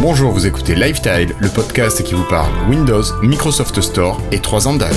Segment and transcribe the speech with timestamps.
[0.00, 4.74] Bonjour, vous écoutez Lifetile, le podcast qui vous parle Windows, Microsoft Store et 3 ans
[4.74, 4.94] d'âge.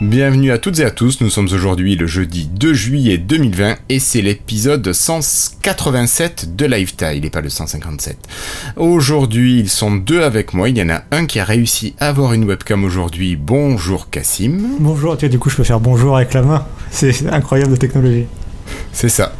[0.00, 3.98] Bienvenue à toutes et à tous, nous sommes aujourd'hui le jeudi 2 juillet 2020 et
[3.98, 8.16] c'est l'épisode 187 de Lifetile et pas le 157.
[8.76, 12.08] Aujourd'hui ils sont deux avec moi, il y en a un qui a réussi à
[12.10, 13.34] avoir une webcam aujourd'hui.
[13.34, 14.76] Bonjour Cassim.
[14.78, 18.26] Bonjour, tiens, du coup je peux faire bonjour avec la main, c'est incroyable de technologie.
[18.92, 19.32] C'est ça.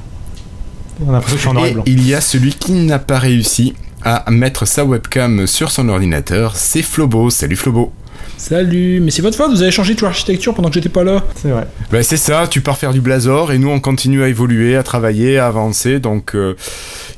[1.06, 1.84] On a l'impression que je suis en noir et Et blanc.
[1.86, 6.56] il y a celui qui n'a pas réussi à mettre sa webcam sur son ordinateur,
[6.56, 7.30] c'est Flobo.
[7.30, 7.92] Salut Flobo.
[8.36, 11.24] Salut, mais c'est votre faute, vous avez changé toute l'architecture pendant que j'étais pas là.
[11.34, 11.66] C'est vrai.
[11.90, 14.82] Ben c'est ça, tu pars faire du Blazor et nous on continue à évoluer, à
[14.82, 15.98] travailler, à avancer.
[15.98, 16.54] Donc euh,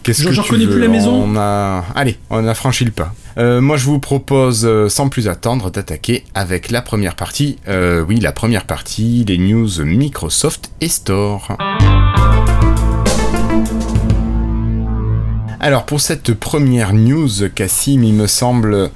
[0.02, 1.12] qu'est-ce que je tu reconnais veux plus la maison.
[1.12, 3.12] On a, allez, on a franchi le pas.
[3.38, 7.58] Euh, moi je vous propose euh, sans plus attendre d'attaquer avec la première partie.
[7.68, 11.56] Euh, oui, la première partie, les news Microsoft et Store.
[15.60, 18.90] Alors pour cette première news, Cassim, il me semble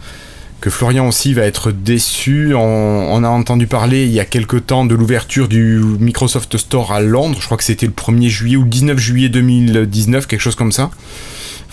[0.71, 2.55] Florian aussi va être déçu.
[2.55, 6.93] On, on a entendu parler il y a quelque temps de l'ouverture du Microsoft Store
[6.93, 7.39] à Londres.
[7.41, 10.73] Je crois que c'était le 1er juillet ou le 19 juillet 2019, quelque chose comme
[10.73, 10.91] ça.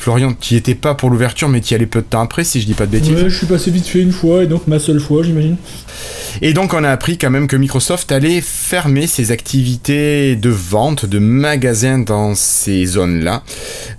[0.02, 2.44] Florian, tu y étais pas pour l'ouverture, mais tu y allais peu de temps après,
[2.44, 3.22] si je dis pas de bêtises.
[3.22, 5.58] Ouais, je suis passé vite fait une fois, et donc ma seule fois, j'imagine.
[6.42, 11.06] Et donc on a appris quand même que Microsoft allait fermer ses activités de vente
[11.06, 13.44] de magasins dans ces zones-là.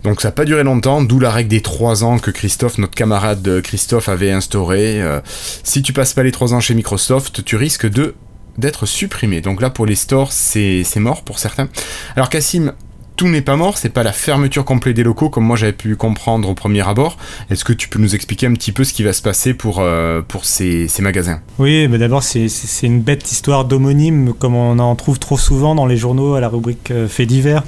[0.03, 2.97] Donc ça n'a pas duré longtemps, d'où la règle des 3 ans que Christophe, notre
[2.97, 5.01] camarade Christophe, avait instauré.
[5.01, 5.21] Euh,
[5.63, 8.17] si tu passes pas les 3 ans chez Microsoft, tu risques de
[8.59, 9.41] d'être supprimé.
[9.41, 11.69] Donc là pour les stores, c'est c'est mort pour certains.
[12.17, 12.73] Alors Cassim,
[13.23, 15.95] tout n'est pas mort, c'est pas la fermeture complète des locaux comme moi j'avais pu
[15.95, 17.17] comprendre au premier abord.
[17.51, 19.79] Est-ce que tu peux nous expliquer un petit peu ce qui va se passer pour,
[19.79, 21.41] euh, pour ces, ces magasins?
[21.61, 22.49] Oui, mais d'abord c'est-
[22.83, 26.49] une bête histoire d'homonyme comme on en trouve trop souvent dans les journaux à la
[26.49, 27.63] rubrique euh, faits divers.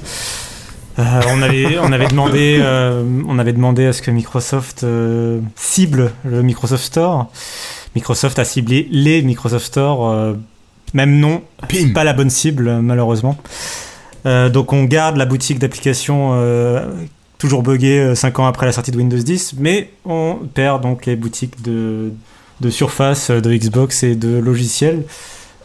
[0.99, 5.39] Euh, on, avait, on, avait demandé, euh, on avait demandé à ce que Microsoft euh,
[5.55, 7.27] cible le Microsoft Store.
[7.95, 10.35] Microsoft a ciblé les Microsoft Store,
[10.93, 13.37] même non, Pim pas la bonne cible malheureusement.
[14.25, 16.85] Euh, donc on garde la boutique d'applications euh,
[17.37, 21.15] toujours buggée 5 ans après la sortie de Windows 10, mais on perd donc les
[21.15, 22.11] boutiques de,
[22.61, 25.03] de Surface, de Xbox et de logiciels.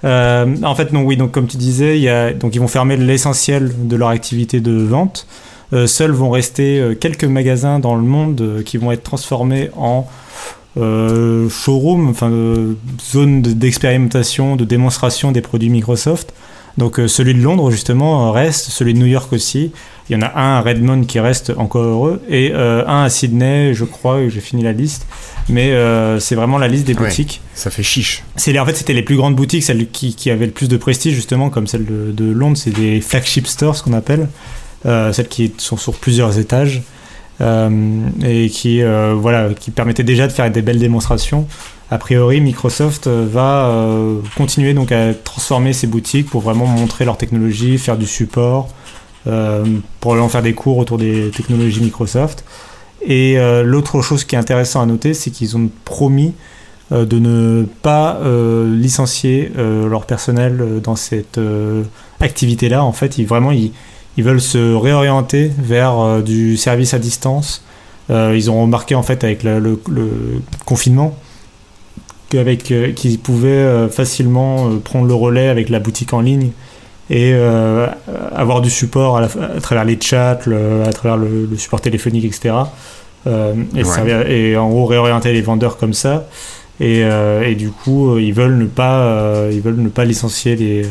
[0.04, 2.96] Euh, en fait non, oui, donc comme tu disais, y a, donc ils vont fermer
[2.96, 5.26] l'essentiel de leur activité de vente.
[5.72, 9.70] Euh, seuls vont rester euh, quelques magasins dans le monde euh, qui vont être transformés
[9.76, 10.06] en
[10.76, 12.74] euh, showroom, enfin euh,
[13.12, 16.32] zone de- d'expérimentation, de démonstration des produits Microsoft.
[16.80, 19.70] Donc euh, celui de Londres justement euh, reste, celui de New York aussi.
[20.08, 23.08] Il y en a un à Redmond qui reste encore heureux et euh, un à
[23.10, 25.06] Sydney, je crois, j'ai fini la liste.
[25.48, 27.06] Mais euh, c'est vraiment la liste des Ouais.
[27.08, 27.42] boutiques.
[27.54, 28.24] Ça fait chiche.
[28.34, 30.76] C'est en fait c'était les plus grandes boutiques, celles qui, qui avaient le plus de
[30.78, 34.26] prestige justement, comme celle de, de Londres, c'est des flagship stores ce qu'on appelle,
[34.86, 36.82] euh, celles qui sont sur plusieurs étages
[38.22, 41.46] et qui voilà qui permettaient déjà de faire des belles démonstrations.
[41.92, 47.04] A priori, Microsoft euh, va euh, continuer donc à transformer ses boutiques pour vraiment montrer
[47.04, 48.68] leur technologie, faire du support,
[49.26, 49.64] euh,
[49.98, 52.44] probablement faire des cours autour des technologies Microsoft.
[53.04, 56.34] Et l'autre chose qui est intéressant à noter, c'est qu'ils ont promis
[56.90, 58.20] de ne pas
[58.66, 61.40] licencier leur personnel dans cette
[62.20, 62.84] activité-là.
[62.84, 63.52] En fait, ils, vraiment,
[64.18, 67.64] veulent se réorienter vers du service à distance.
[68.10, 69.80] Ils ont remarqué en fait avec le
[70.66, 71.16] confinement
[72.30, 76.50] qu'avec, euh, qu'ils pouvaient euh, facilement euh, prendre le relais avec la boutique en ligne
[77.10, 77.86] et euh,
[78.34, 79.26] avoir du support à, la-
[79.56, 82.54] à travers les chats, le- à travers le, le support téléphonique, etc.
[83.26, 83.84] Euh, et, Ouais.
[83.84, 86.26] servir- et en gros réorienter les vendeurs comme ça.
[86.78, 90.86] Et, euh, et du coup, ils veulent ne pas, ils veulent ne pas licencier les,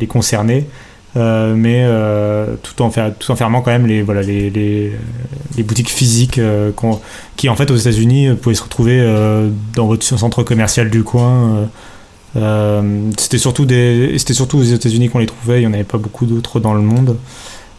[0.00, 0.66] les concernés,
[1.54, 4.92] mais euh, tout, en fermant quand même les, voilà, les, les,
[5.56, 6.70] les boutiques physiques euh,
[7.36, 11.02] qui, en fait, aux États-Unis, euh, pouvaient se retrouver euh, dans votre centre commercial du
[11.02, 11.56] coin.
[11.56, 11.66] euh,
[12.36, 13.64] euh, c'était surtout
[14.34, 15.58] surtout aux États-Unis qu'on les trouvait.
[15.58, 17.16] Il n'y en avait pas beaucoup d'autres dans le monde,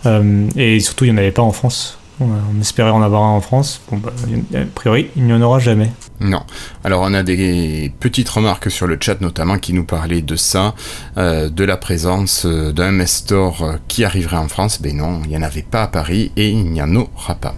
[0.06, 1.99] Euh, et surtout il n'y en avait pas en France.
[2.22, 3.82] On, espérait en avoir un en France.
[3.90, 4.12] Bon, bah,
[4.54, 5.90] a priori, il n'y en aura jamais.
[6.20, 6.42] Non.
[6.84, 10.76] Alors on a des petites remarques sur le chat notamment qui nous parlaient de ça,
[11.18, 14.82] euh, de la présence euh, d'un MS Store euh, qui arriverait en France.
[14.82, 17.56] Ben non, il n'y en avait pas à Paris et il n'y en aura pas.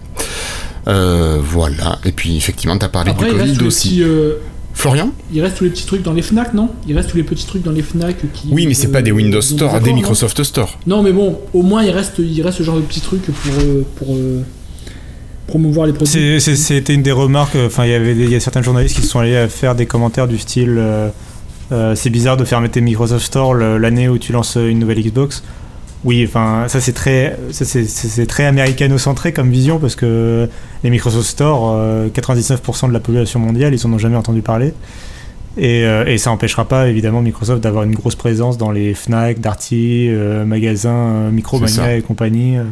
[0.88, 1.98] Euh, voilà.
[2.04, 3.88] Et puis effectivement, tu as parlé Après, du Covid aussi.
[3.88, 4.34] petit, euh,
[4.74, 6.70] Florian Il reste tous les petits trucs dans les Fnac, non?
[6.88, 8.48] Il reste tous les petits trucs dans les Fnac qui.
[8.50, 10.78] Oui, mais c'est euh, pas des Windows Store, accords, des non Microsoft Store.
[10.86, 13.52] Non, mais bon, au moins il reste, il reste ce genre de petits trucs pour,
[13.60, 14.42] euh, pour euh,
[15.46, 16.40] promouvoir les produits.
[16.40, 17.56] C'était une des remarques.
[17.56, 19.74] euh, Enfin, il y avait des- y a certains journalistes qui sont allés à faire
[19.74, 21.08] des commentaires du style euh,
[21.70, 25.42] euh, c'est bizarre de fermer tes Microsoft Store l'année où tu lances une nouvelle Xbox.
[26.04, 30.48] Oui, enfin, ça c'est très, c'est- très américano-centré comme vision parce que
[30.82, 34.74] les Microsoft Store, euh, 99% de la population mondiale, ils en ont jamais entendu parler.
[35.56, 39.38] Et, euh, et ça n'empêchera pas évidemment Microsoft d'avoir une grosse présence dans les Fnac,
[39.38, 42.64] Darty, euh, magasins, euh, Micromania et compagnie euh,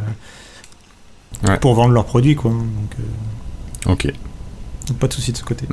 [1.46, 1.58] Ouais.
[1.58, 2.50] pour vendre leurs produits, quoi.
[2.50, 2.62] Donc,
[2.98, 4.12] euh, Ok.
[4.88, 5.66] donc pas de souci de ce côté.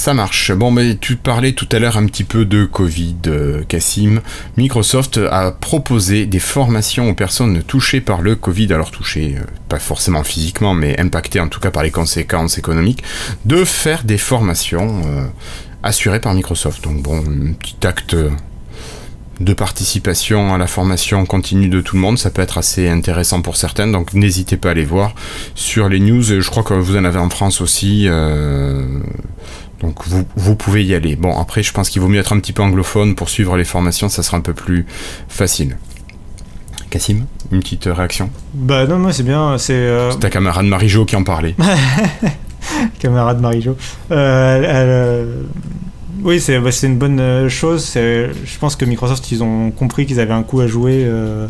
[0.00, 0.50] Ça marche.
[0.52, 4.22] Bon, mais tu parlais tout à l'heure un petit peu de Covid, euh, Cassim.
[4.56, 9.78] Microsoft a proposé des formations aux personnes touchées par le Covid, alors touchées euh, pas
[9.78, 13.02] forcément physiquement, mais impactées en tout cas par les conséquences économiques,
[13.44, 15.26] de faire des formations euh,
[15.82, 16.82] assurées par Microsoft.
[16.82, 18.16] Donc bon, un petit acte
[19.38, 23.42] de participation à la formation continue de tout le monde, ça peut être assez intéressant
[23.42, 25.14] pour certains, donc n'hésitez pas à aller voir
[25.54, 28.06] sur les news, je crois que vous en avez en France aussi,
[29.80, 31.16] donc vous, vous pouvez y aller.
[31.16, 33.64] Bon, après, je pense qu'il vaut mieux être un petit peu anglophone pour suivre les
[33.64, 34.86] formations, ça sera un peu plus
[35.28, 35.76] facile.
[36.90, 38.30] Cassim, une petite réaction?
[38.52, 41.54] Bah non, moi c'est bien, c'est euh, C'est ta camarade Marie-Jo qui en parlait.
[42.98, 43.76] camarade Marie-Jo.
[44.10, 45.42] Euh, elle, euh,
[46.22, 47.92] oui, c'est bah, c'est une bonne chose.
[47.94, 51.46] Je pense que Microsoft, ils ont compris qu'ils avaient un coup à jouer euh,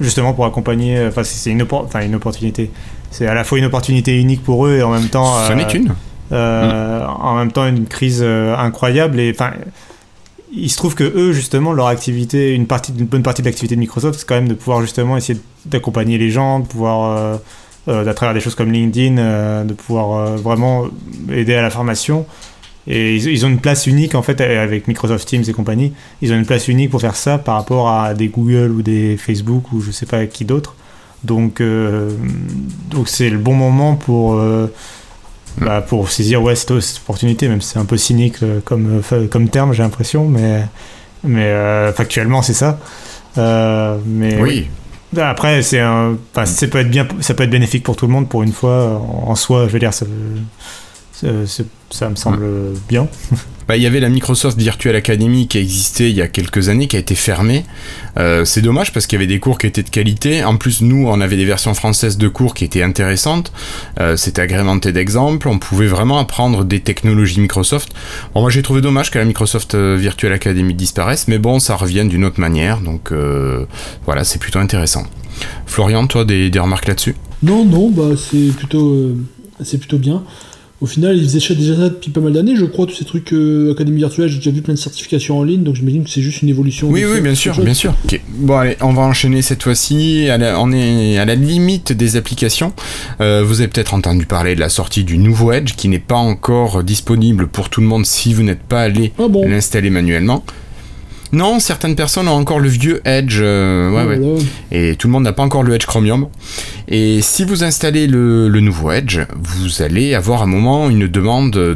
[0.00, 1.06] justement pour accompagner.
[1.06, 2.70] Enfin, c'est une, oppor- enfin, une opportunité.
[3.10, 5.38] C'est à la fois une opportunité unique pour eux et en même temps.
[5.46, 5.94] Ça n'est une
[6.34, 9.52] Euh, en même temps une crise euh, incroyable et enfin
[10.52, 13.76] il se trouve que eux justement leur activité une partie une bonne partie de l'activité
[13.76, 17.36] de Microsoft c'est quand même de pouvoir justement essayer d'accompagner les gens de pouvoir euh,
[17.86, 20.86] euh, à travers des choses comme LinkedIn de pouvoir vraiment
[21.30, 22.26] aider à la formation.
[22.86, 26.36] Et ils, ont une place unique en fait avec Microsoft Teams et compagnie ils ont
[26.36, 29.80] une place unique pour faire ça par rapport à des Google ou des Facebook ou
[29.80, 30.74] je sais pas qui d'autre.
[31.22, 31.62] Donc
[32.90, 34.38] donc c'est le bon moment pour
[35.58, 39.02] bah, pour saisir ouais, cette, cette opportunité, même si c'est un peu cynique euh, comme,
[39.12, 40.64] euh, comme terme, j'ai l'impression, mais,
[41.22, 42.78] mais euh, factuellement, c'est ça.
[43.38, 44.68] Euh, mais Oui,
[45.16, 48.12] Après, c'est un, enfin, ça peut être bien, ça peut être bénéfique pour tout le
[48.12, 49.00] monde pour une fois.
[49.00, 50.06] En, en soi, je veux dire, ça,
[51.46, 52.44] ça, ça- me semble
[52.88, 53.08] bien.
[53.66, 56.86] Bah, il y avait la Microsoft Virtual Academy qui existait il y a quelques années,
[56.86, 57.64] qui a été fermée.
[58.18, 60.44] Euh, c'est dommage parce qu'il y avait des cours qui étaient de qualité.
[60.44, 63.52] En plus, nous, on avait des versions françaises de cours qui étaient intéressantes.
[64.00, 65.48] Euh, C'était agrémenté d'exemples.
[65.48, 67.88] On pouvait vraiment apprendre des technologies Microsoft.
[68.34, 71.74] Bon, moi, j'ai trouvé dommage que la Microsoft euh, Virtual Academy disparaisse, mais bon, ça
[71.74, 72.80] revient d'une autre manière.
[72.80, 73.64] Donc, euh,
[74.04, 75.04] voilà, c'est plutôt intéressant.
[75.64, 77.14] Florian, toi, des, des remarques là-dessus?
[77.42, 79.16] Non, non, bah c'est plutôt, euh,
[79.62, 80.22] c'est plutôt bien.
[80.80, 83.32] Au final, ils faisaient déjà ça depuis pas mal d'années, je crois, tous ces trucs
[83.32, 84.28] euh, Académie virtuelle.
[84.28, 86.88] J'ai déjà vu plein de certifications en ligne, donc j'imagine que c'est juste une évolution.
[86.88, 87.94] Oui, oui, bien sûr, bien sûr.
[88.28, 90.28] Bon, allez, on va enchaîner cette fois-ci.
[90.30, 92.72] On est à la limite des applications.
[93.20, 96.16] Euh, vous avez peut-être entendu parler de la sortie du nouveau Edge qui n'est pas
[96.16, 100.44] encore disponible pour tout le monde si vous n'êtes pas allé Ah bon l'installer manuellement.
[101.34, 103.38] Non, certaines personnes ont encore le vieux Edge.
[103.40, 104.38] euh, ouais, Ah, ouais.
[104.70, 106.28] Et tout le monde n'a pas encore le Edge Chromium.
[106.86, 111.50] Et si vous installez le, le nouveau Edge, vous allez avoir un moment une demande
[111.52, 111.74] de,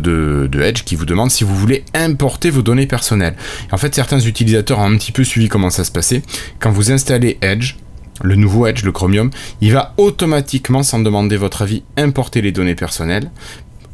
[0.50, 3.34] de Edge qui vous demande si vous voulez importer vos données personnelles.
[3.70, 6.22] Et en fait, certains utilisateurs ont un petit peu suivi comment ça se passait.
[6.60, 7.74] Quand vous installez Edge,
[8.22, 9.30] le nouveau Edge, le Chromium,
[9.60, 13.30] il va automatiquement, sans demander votre avis, importer les données personnelles.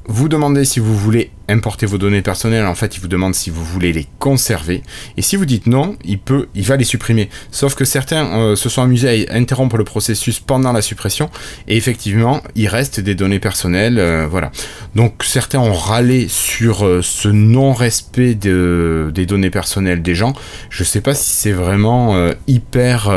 [0.06, 3.48] Vous demandez si vous voulez importer vos données personnelles, en fait, il vous demande si
[3.48, 4.82] vous voulez les conserver.
[5.16, 7.30] Et si vous dites non, il peut, il va les supprimer.
[7.50, 11.30] Sauf que certains euh, se sont amusés à interrompre le processus pendant la suppression,
[11.68, 14.52] et effectivement, il reste des données personnelles, euh, voilà.
[14.94, 20.34] Donc certains ont râlé sur euh, ce non-respect de- des données personnelles des gens.
[20.68, 22.14] Je sais pas si c'est vraiment
[22.46, 23.10] hyper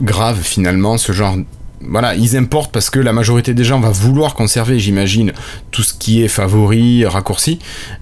[0.00, 1.36] grave finalement ce genre
[1.88, 5.32] voilà, ils importent parce que la majorité des gens va vouloir conserver, j'imagine,
[5.70, 7.58] tout ce qui est favori, raccourci.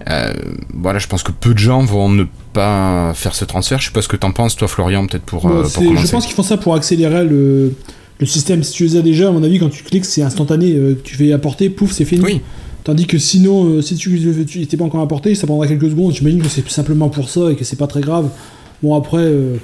[0.09, 0.33] Euh,
[0.73, 3.79] voilà, je pense que peu de gens vont ne pas faire ce transfert.
[3.79, 6.05] Je sais pas ce que t'en penses, toi, Florian, peut-être pour, euh, c'est- pour commencer.
[6.05, 7.73] je pense qu'ils font ça pour accélérer le,
[8.19, 8.63] le système.
[8.63, 10.73] Si tu les as déjà, à mon avis, quand tu cliques, c'est instantané.
[10.73, 12.21] euh, tu fais apporter, pouf, c'est fini.
[12.23, 12.41] Oui,
[12.83, 14.09] Tandis que sinon, si tu
[14.57, 16.13] n'étais pas encore apporté, ça prendra quelques secondes.
[16.15, 18.29] J'imagine que c'est simplement pour ça et que c'est pas très grave.
[18.81, 19.57] Bon, après, euh,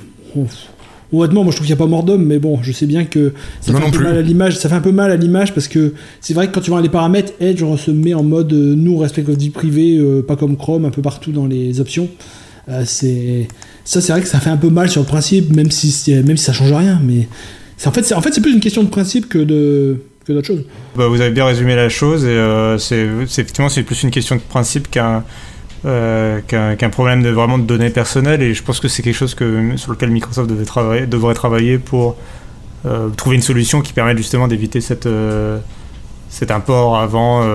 [1.13, 3.05] honnêtement, moi je trouve qu'il n'y a pas mort d'homme, mais bon, je sais bien
[3.05, 4.05] que ça Moi fait un peu plus.
[4.05, 4.57] mal à l'image.
[4.57, 6.81] Ça fait un peu mal à l'image parce que c'est vrai que quand tu vois
[6.81, 9.97] les paramètres, Edge on se met en mode euh, nous, on respecte votre vie privée,
[9.97, 12.09] euh, pas comme Chrome, un peu partout dans les options.
[12.69, 13.47] Euh, c'est
[13.85, 16.35] ça, c'est vrai que ça fait un peu mal sur le principe, même si, même
[16.37, 16.99] si ça change rien.
[17.03, 17.27] Mais
[17.77, 20.33] c'est en fait, c'est en fait, c'est plus une question de principe que de que
[20.33, 20.63] d'autres choses.
[20.97, 22.37] Bah, vous avez bien résumé la chose et
[22.79, 25.23] c'est- effectivement c'est plus une question de principe qu'un
[25.87, 29.35] euh, qu'un problème de vraiment de données personnelles et je pense que c'est quelque chose
[29.35, 32.17] que, sur lequel Microsoft devait travailler, devrait travailler pour
[32.85, 35.59] euh, trouver une solution qui permette justement d'éviter cette, euh,
[36.29, 37.47] cet import avant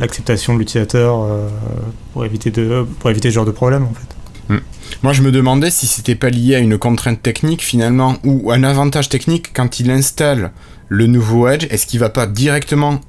[0.00, 1.26] l'acceptation de l'utilisateur
[2.14, 4.60] pour, éviter de, pour éviter ce genre de problème en fait.
[5.02, 8.64] Moi, je me demandais si c'était pas lié à une contrainte technique finalement, ou un
[8.64, 10.50] avantage technique quand il installe
[10.88, 13.00] le nouveau Edge, est-ce qu'il va pas directement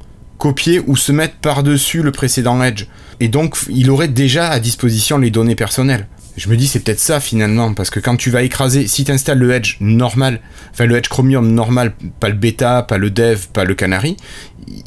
[0.42, 2.88] copier ou se mettre par-dessus le précédent Edge
[3.20, 6.08] Et donc, il aurait déjà à disposition les données personnelles.
[6.36, 9.12] Je me dis, c'est peut-être ça finalement, parce que quand tu vas écraser, si tu
[9.12, 10.40] installes le Edge normal,
[10.72, 14.18] enfin le Edge Chromium normal, pas le bêta, pas le dev, pas le Canary,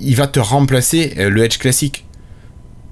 [0.01, 2.05] il va te remplacer euh, le Edge classique.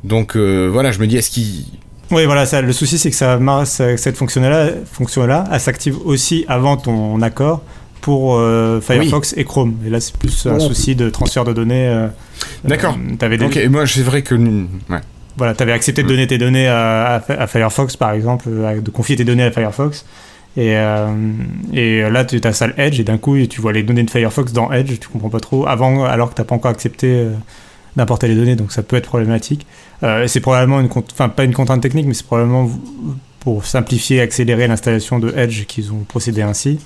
[0.04, 1.64] Donc euh, voilà, je me dis, est-ce qu'il.
[2.12, 7.64] Oui, voilà, le souci c'est que cette fonction-là, fonction-là, elle s'active aussi avant ton accord
[8.02, 9.76] pour euh, Firefox et Chrome.
[9.86, 11.86] Et là, c'est plus un souci de transfert de données.
[11.88, 12.08] euh,
[12.64, 12.98] D'accord.
[13.22, 14.34] euh, des- Ok, et moi c'est vrai que.
[14.34, 15.00] Ouais.
[15.38, 16.10] voilà, t'avais accepté de Mm.
[16.10, 20.04] donner tes données à, à- à Firefox, par exemple, de confier tes données à Firefox.
[20.58, 20.74] Et,
[21.72, 24.70] et là, tu t'installes Edge et d'un coup, tu vois les données de Firefox dans
[24.70, 27.26] Edge, tu comprends pas trop, avant, alors que t'as pas encore accepté
[27.96, 29.66] d'importer les données, donc ça peut être problématique.
[30.26, 32.68] C'est probablement une, enfin pas une contrainte technique, mais c'est probablement
[33.40, 36.78] pour simplifier et accélérer l'installation de Edge qu'ils ont procédé ainsi.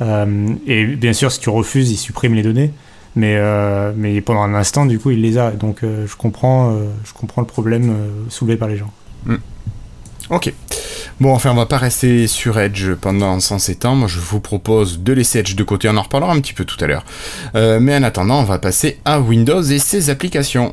[0.00, 2.72] Euh, et bien sûr, si tu refuses, ils suppriment les données.
[3.16, 5.50] Mais, euh, mais pendant un instant, du coup, il les a.
[5.50, 7.94] Donc, euh, je, comprends, je comprends le problème
[8.28, 8.92] soulevé par les gens.
[10.30, 10.52] Ok.
[11.20, 13.94] Bon, enfin, on va pas rester sur Edge pendant 107 ans.
[13.94, 15.88] Moi, je vous propose de laisser Edge de côté.
[15.88, 17.04] On en reparlera un petit peu tout à l'heure.
[17.54, 20.72] Mais en attendant, on va passer à Windows et ses applications.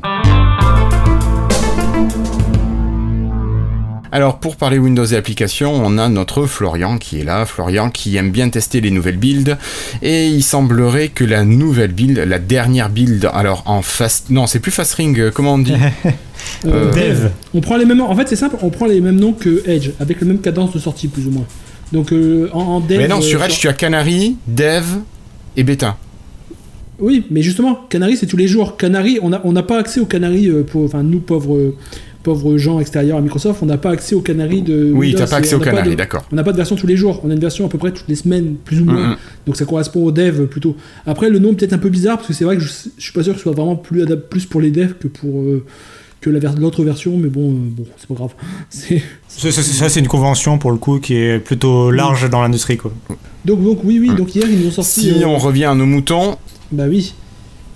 [4.10, 7.44] Alors, pour parler Windows et applications, on a notre Florian qui est là.
[7.44, 9.58] Florian qui aime bien tester les nouvelles builds.
[10.02, 14.30] Et il semblerait que la nouvelle build, la dernière build, alors en fast.
[14.30, 15.74] Non, c'est plus fast ring, euh, comment on dit
[16.64, 17.30] Euh, Dev.
[17.54, 18.00] On prend les mêmes.
[18.00, 18.56] En fait, c'est simple.
[18.62, 21.30] On prend les mêmes noms que Edge, avec le même cadence de sortie plus ou
[21.30, 21.46] moins.
[21.92, 22.98] Donc euh, en, en dev.
[22.98, 24.84] Mais non, euh, sur Edge, tu as Canary, Dev
[25.56, 25.96] et Beta.
[27.00, 28.76] Oui, mais justement, Canary, c'est tous les jours.
[28.76, 31.74] Canary, on n'a on n'a pas accès au Canary euh, pour, enfin, nous pauvres,
[32.28, 34.92] pauvres gens extérieurs à Microsoft, on n'a pas accès au Canary de.
[34.94, 36.24] Oui, t'as pas accès on au n'a Canary, de- d'accord.
[36.30, 37.20] On n'a pas de version tous les jours.
[37.24, 39.16] On a une version à peu près toutes les semaines, plus ou moins.
[39.46, 40.76] Donc ça correspond au dev plutôt.
[41.06, 42.68] Après, le nom peut-être un peu bizarre parce que c'est vrai que je,
[42.98, 45.08] je suis pas sûr que ce soit vraiment plus adapté plus pour les devs que
[45.08, 45.64] pour euh,
[46.20, 48.32] que la ver- l'autre version, mais bon, euh, bon, c'est pas grave.
[48.68, 52.42] C'est Ça, ça, ça, c'est une convention pour le coup qui est plutôt large dans
[52.42, 52.76] l'industrie.
[52.76, 52.92] quoi.
[53.44, 54.10] donc donc oui oui.
[54.16, 55.00] Donc hier ils nous ont sorti.
[55.00, 56.36] Si euh, on revient à nos moutons,
[56.72, 57.14] Bah oui.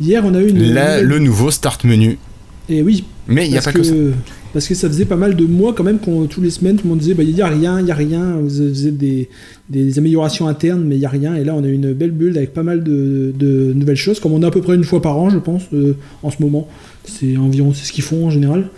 [0.00, 0.75] Hier on a eu une.
[1.02, 2.18] le nouveau start menu.
[2.68, 3.04] Et oui.
[3.28, 3.94] Mais il n'y a pas que, ça.
[4.52, 6.85] Parce que ça faisait pas mal de mois quand même qu'on tous les semaines tout
[6.85, 9.30] le monde disait bah il y a rien, il y a rien, vous faisiez des,
[9.71, 12.37] des améliorations internes mais il y a rien et là on a une belle build
[12.37, 15.00] avec pas mal de, de nouvelles choses comme on a à peu près une fois
[15.00, 16.68] par an je pense euh, en ce moment.
[17.04, 18.68] C'est environ c'est ce qu'ils font en général.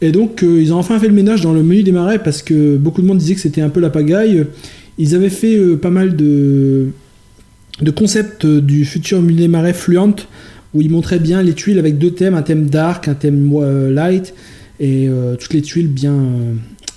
[0.00, 2.42] Et donc euh, ils ont enfin fait le ménage dans le menu des marais parce
[2.42, 4.44] que beaucoup de monde disait que c'était un peu la pagaille.
[4.98, 6.88] Ils avaient fait euh, pas mal de
[7.80, 10.26] de concepts du futur menu des marais Fluent
[10.74, 13.50] où ils montraient bien les tuiles avec deux thèmes, un thème dark, un thème
[13.92, 14.34] light,
[14.80, 16.16] et euh, toutes les tuiles bien,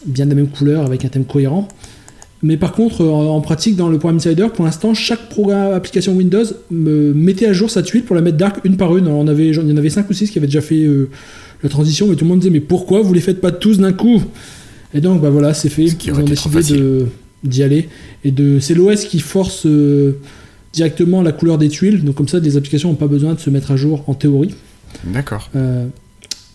[0.06, 1.68] bien de la même couleur avec un thème cohérent.
[2.42, 6.46] Mais par contre, en, pratique, dans le programme Insider, pour l'instant, chaque programme, application Windows
[6.72, 9.08] me mettait à jour sa tuile pour la mettre dark une par une.
[9.08, 10.84] Alors, on avait, genre, il y en avait 5 ou 6 qui avaient déjà fait
[10.84, 11.10] euh,
[11.64, 13.92] la transition, mais tout le monde disait Mais pourquoi vous les faites pas tous d'un
[13.92, 14.24] coup?
[14.94, 15.84] Et donc, bah voilà, c'est fait.
[15.84, 17.06] Ils ont décidé
[17.44, 17.90] d'y aller.
[18.24, 20.18] Et de, c'est l'OS qui force euh,
[20.72, 22.06] directement la couleur des tuiles.
[22.06, 24.56] Donc, comme ça, des applications n'ont pas besoin de se mettre à jour en théorie.
[25.04, 25.50] D'accord.
[25.56, 25.88] Euh,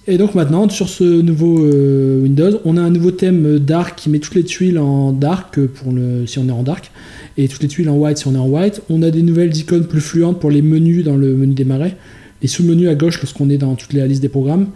[0.06, 3.96] et donc maintenant, sur ce nouveau euh, Windows, on a un nouveau thème euh, dark
[3.96, 6.90] qui met toutes les tuiles en dark euh, pour le, si on est en dark,
[7.38, 8.82] et toutes les tuiles en white si on est en white.
[8.90, 11.96] On a des nouvelles icônes plus fluentes pour les menus dans le menu marais,
[12.42, 14.68] les sous-menus à gauche lorsqu'on est dans toutes les listes des programmes.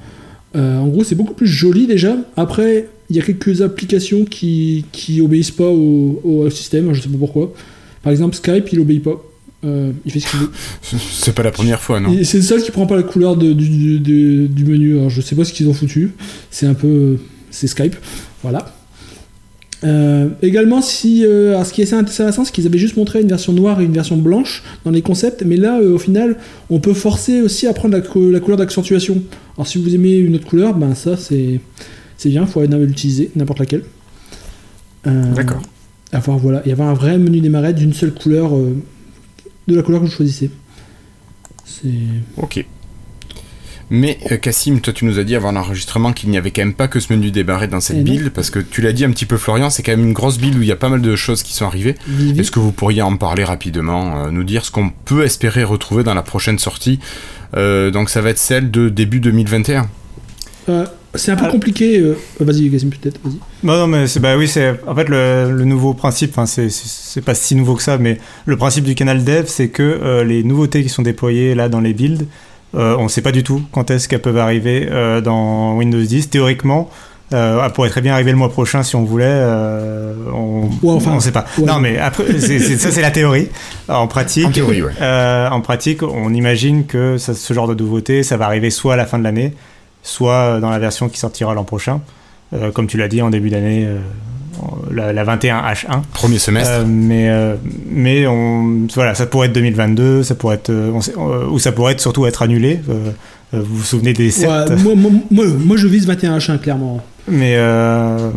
[0.55, 2.17] En gros, c'est beaucoup plus joli déjà.
[2.37, 7.09] Après, il y a quelques applications qui, qui obéissent pas au, au système, je sais
[7.09, 7.53] pas pourquoi.
[8.03, 9.23] Par exemple, Skype, il obéit pas.
[9.65, 10.51] Euh, il fait ce qu'il veut.
[11.11, 13.53] C'est pas la première fois, non C'est le seul qui prend pas la couleur de-
[13.53, 14.97] du, du- du- du menu.
[14.99, 16.13] Alors, je sais pas ce qu'ils ont foutu.
[16.51, 17.17] C'est un peu.
[17.51, 17.97] C'est Skype.
[18.43, 18.75] Voilà.
[19.85, 23.21] Euh, également, si, euh, alors ce qui est assez intéressant, c'est qu'ils avaient juste montré
[23.21, 26.37] une version noire et une version blanche dans les concepts, mais là, euh, au final,
[26.69, 29.23] on peut forcer aussi à prendre la, co- la couleur d'accentuation.
[29.57, 31.61] Alors, si vous aimez une autre couleur, ben ça, c'est
[32.17, 33.85] c'est bien, il faut l'utiliser, n'importe laquelle.
[35.07, 35.63] Euh, D'accord.
[36.11, 38.75] Avoir, voilà, et avoir un vrai menu marais d'une seule couleur, euh,
[39.69, 40.51] de la couleur que vous choisissez.
[41.65, 41.89] C'est.
[42.37, 42.65] Ok.
[43.91, 46.75] Mais euh, Cassim, toi tu nous as dit avant l'enregistrement qu'il n'y avait quand même
[46.75, 49.11] pas que ce menu débarré dans cette Eh build, parce que tu l'as dit un
[49.11, 51.01] petit peu Florian, c'est quand même une grosse build où il y a pas mal
[51.01, 51.95] de choses qui sont arrivées.
[52.07, 52.39] Vivi.
[52.39, 56.03] Est-ce que vous pourriez en parler rapidement, euh, nous dire ce qu'on peut espérer retrouver
[56.05, 56.99] dans la prochaine sortie
[57.57, 59.89] Euh, Donc ça va être celle de début 2021.
[60.69, 61.51] Euh, c'est un peu Ah.
[61.51, 61.99] compliqué.
[61.99, 63.19] euh, Vas-y, Cassim, peut-être.
[63.25, 63.39] Vas-y.
[63.63, 66.33] Non, non, mais c'est bah oui, c'est en fait le, le nouveau principe.
[66.37, 69.83] Enfin, c'est pas si nouveau que ça, mais le principe du canal dev, c'est que
[69.83, 72.27] euh, les nouveautés qui sont déployées là dans les builds,
[72.75, 76.29] euh, on sait pas du tout quand est-ce qu'elles peuvent arriver euh, dans Windows 10.
[76.31, 76.91] Théoriquement,
[77.33, 79.25] euh, elles pourraient très bien arriver le mois prochain si on voulait.
[79.27, 81.47] euh, on, Ouais, enfin, on sait pas.
[81.59, 81.65] ouais.
[81.67, 83.49] Non, mais après, ça c'est la théorie.
[83.89, 84.93] En pratique, En théorie, ouais.
[85.01, 88.95] euh, en pratique, on imagine que ça- ce genre de nouveauté, ça va arriver soit
[88.95, 89.55] à la fin de l'année,
[90.09, 92.01] soit dans la version qui sortira l'an prochain.
[92.55, 93.99] Euh, comme tu l'as dit en début d'année, euh,
[94.91, 96.03] la, la 21H1.
[96.15, 96.73] Premier semestre.
[96.79, 97.55] Euh, mais euh,
[97.91, 101.93] mais on, voilà, ça pourrait être 2022, ça pourrait être, on sait- ou ça pourrait
[101.93, 102.81] être surtout être annulé.
[103.53, 107.01] Vous vous souvenez des 7 Ouais, moi, moi, moi, moi, je vise 21 H1, clairement.
[107.27, 108.31] mais euh,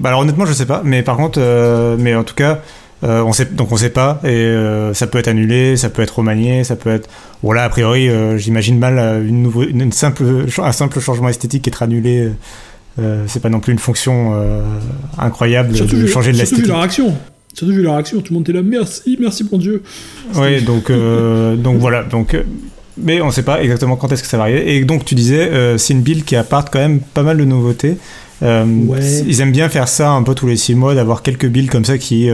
[0.00, 0.82] bah alors honnêtement, je sais pas.
[0.84, 2.60] Mais par contre, euh, mais en tout cas,
[3.04, 6.00] euh, on sait donc on sait pas et euh, ça peut être annulé, ça peut
[6.00, 7.10] être remanié, ça peut être.
[7.42, 10.24] Voilà, a priori, euh, j'imagine mal euh, une, nouveau, une, une simple
[10.56, 12.30] un simple changement esthétique être annulé.
[13.26, 14.32] C'est pas non plus une fonction
[15.18, 16.66] incroyable Surtout, de vu, changer de surtout vu l'esthétique.
[16.68, 17.14] leur action.
[17.52, 18.22] Surtout vu leur action.
[18.22, 18.62] Tout le monde était là.
[18.62, 19.82] Merci, merci, mon Dieu.
[20.34, 22.04] Oui, donc, donc voilà.
[22.04, 22.34] Donc,
[22.96, 24.74] mais on sait pas exactement quand est-ce que ça va arriver.
[24.74, 27.98] Et donc tu disais, c'est une build qui apporte quand même pas mal de nouveautés.
[28.40, 29.22] Ouais.
[29.26, 31.84] Ils aiment bien faire ça un peu tous les six mois, d'avoir quelques builds comme
[31.84, 32.30] ça qui,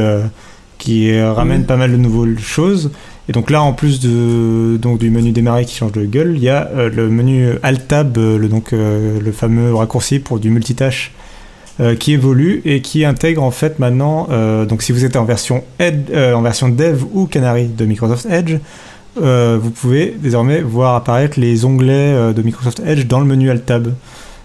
[0.83, 1.59] qui euh, Ouais.
[1.61, 2.91] pas mal de nouvelles choses.
[3.29, 6.43] Et donc là, en plus de, donc, du menu démarrer qui change de gueule, il
[6.43, 10.51] y a euh, le menu Alt-Tab, euh, le, donc, euh, le fameux raccourci pour du
[10.51, 11.13] multitâche
[11.81, 14.29] euh, qui évolue et qui intègre en fait maintenant,
[14.69, 18.57] donc si vous êtes en version, Ed- en version Dev ou Canary de Microsoft Edge,
[19.17, 23.93] vous pouvez désormais voir apparaître les onglets de Microsoft Edge dans le menu Alt-Tab.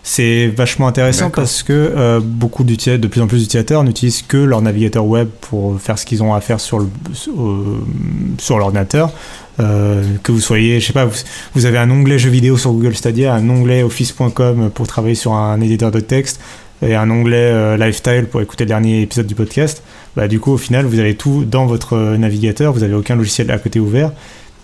[0.10, 4.38] C'est vachement intéressant parce que euh, beaucoup d'utilisateurs, de plus en plus d'utilisateurs n'utilisent que
[4.38, 7.78] leur navigateur web pour faire ce qu'ils ont à faire sur le- sur, euh,
[8.38, 9.12] sur l'ordinateur.
[9.60, 11.18] Euh, que vous soyez, je sais pas, vous,
[11.56, 15.34] vous avez un onglet jeux vidéo sur Google Stadia, un onglet office.com pour travailler sur
[15.34, 16.40] un éditeur de texte
[16.82, 19.84] et un onglet euh, lifestyle pour écouter le dernier épisode du podcast.
[20.16, 23.18] Bah, du coup, au final, vous avez tout dans votre euh, navigateur, vous avez aucun
[23.18, 24.14] logiciel à côté ouvert.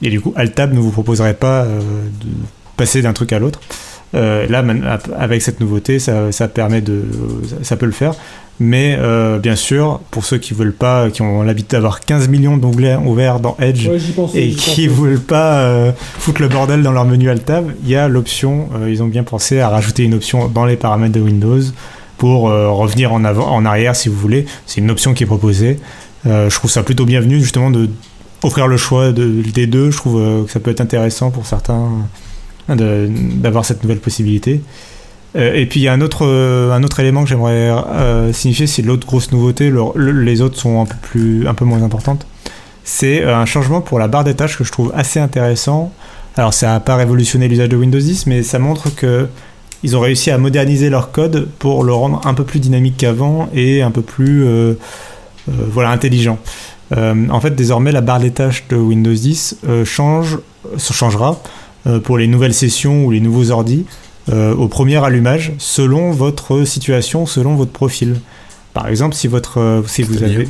[0.01, 2.27] Et du coup, Altab ne vous proposerait pas de
[2.77, 3.59] passer d'un truc à l'autre.
[4.15, 4.63] Euh, là,
[5.17, 7.03] avec cette nouveauté, ça, ça permet de,
[7.63, 8.13] ça, peut le faire.
[8.59, 12.55] Mais euh, bien sûr, pour ceux qui veulent pas, qui ont l'habitude d'avoir 15 millions
[12.57, 14.43] d'onglets ouverts dans Edge Ouais, j'y pensais.
[14.43, 18.07] et qui veulent pas euh, foutre le bordel dans leur menu Alt-Tab, il y a
[18.07, 21.61] l'option, ils ont bien pensé à rajouter une option dans les paramètres de Windows
[22.17, 24.45] pour revenir en avant, en arrière si vous voulez.
[24.67, 25.79] C'est une option qui est proposée.
[26.25, 27.89] Je trouve ça plutôt bienvenu justement de
[28.43, 29.89] offrir le choix de, des deux.
[29.89, 31.89] Je trouve que ça peut être intéressant pour certains
[32.69, 34.61] d'avoir cette nouvelle possibilité.
[35.35, 38.31] Euh, et puis il y a un autre, euh, un autre élément que j'aimerais euh,
[38.33, 39.69] signifier, c'est l'autre grosse nouveauté.
[39.69, 42.25] Le- le- les autres sont un peu, plus, un peu moins importantes.
[42.83, 45.91] C'est un changement pour la barre des tâches que je trouve assez intéressant.
[46.35, 49.27] Alors ça n'a pas révolutionné l'usage de Windows 10, mais ça montre que
[49.83, 53.49] ils ont réussi à moderniser leur code pour le rendre un peu plus dynamique qu'avant
[53.53, 54.45] et un peu plus
[55.47, 56.37] voilà, intelligent.
[56.95, 60.37] En fait, désormais, la barre des tâches de Windows 10 euh, change,
[60.77, 61.41] changera
[62.03, 63.85] pour les nouvelles sessions ou les nouveaux ordis
[64.31, 68.21] euh, au premier allumage selon votre situation, selon votre profil.
[68.73, 70.47] Par exemple, si, votre, euh, si vous avez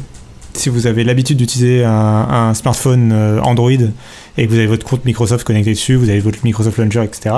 [0.53, 4.85] si vous avez l'habitude d'utiliser un, un smartphone euh, Android et que vous avez votre
[4.85, 7.35] compte Microsoft connecté dessus, vous avez votre Microsoft Launcher, etc.,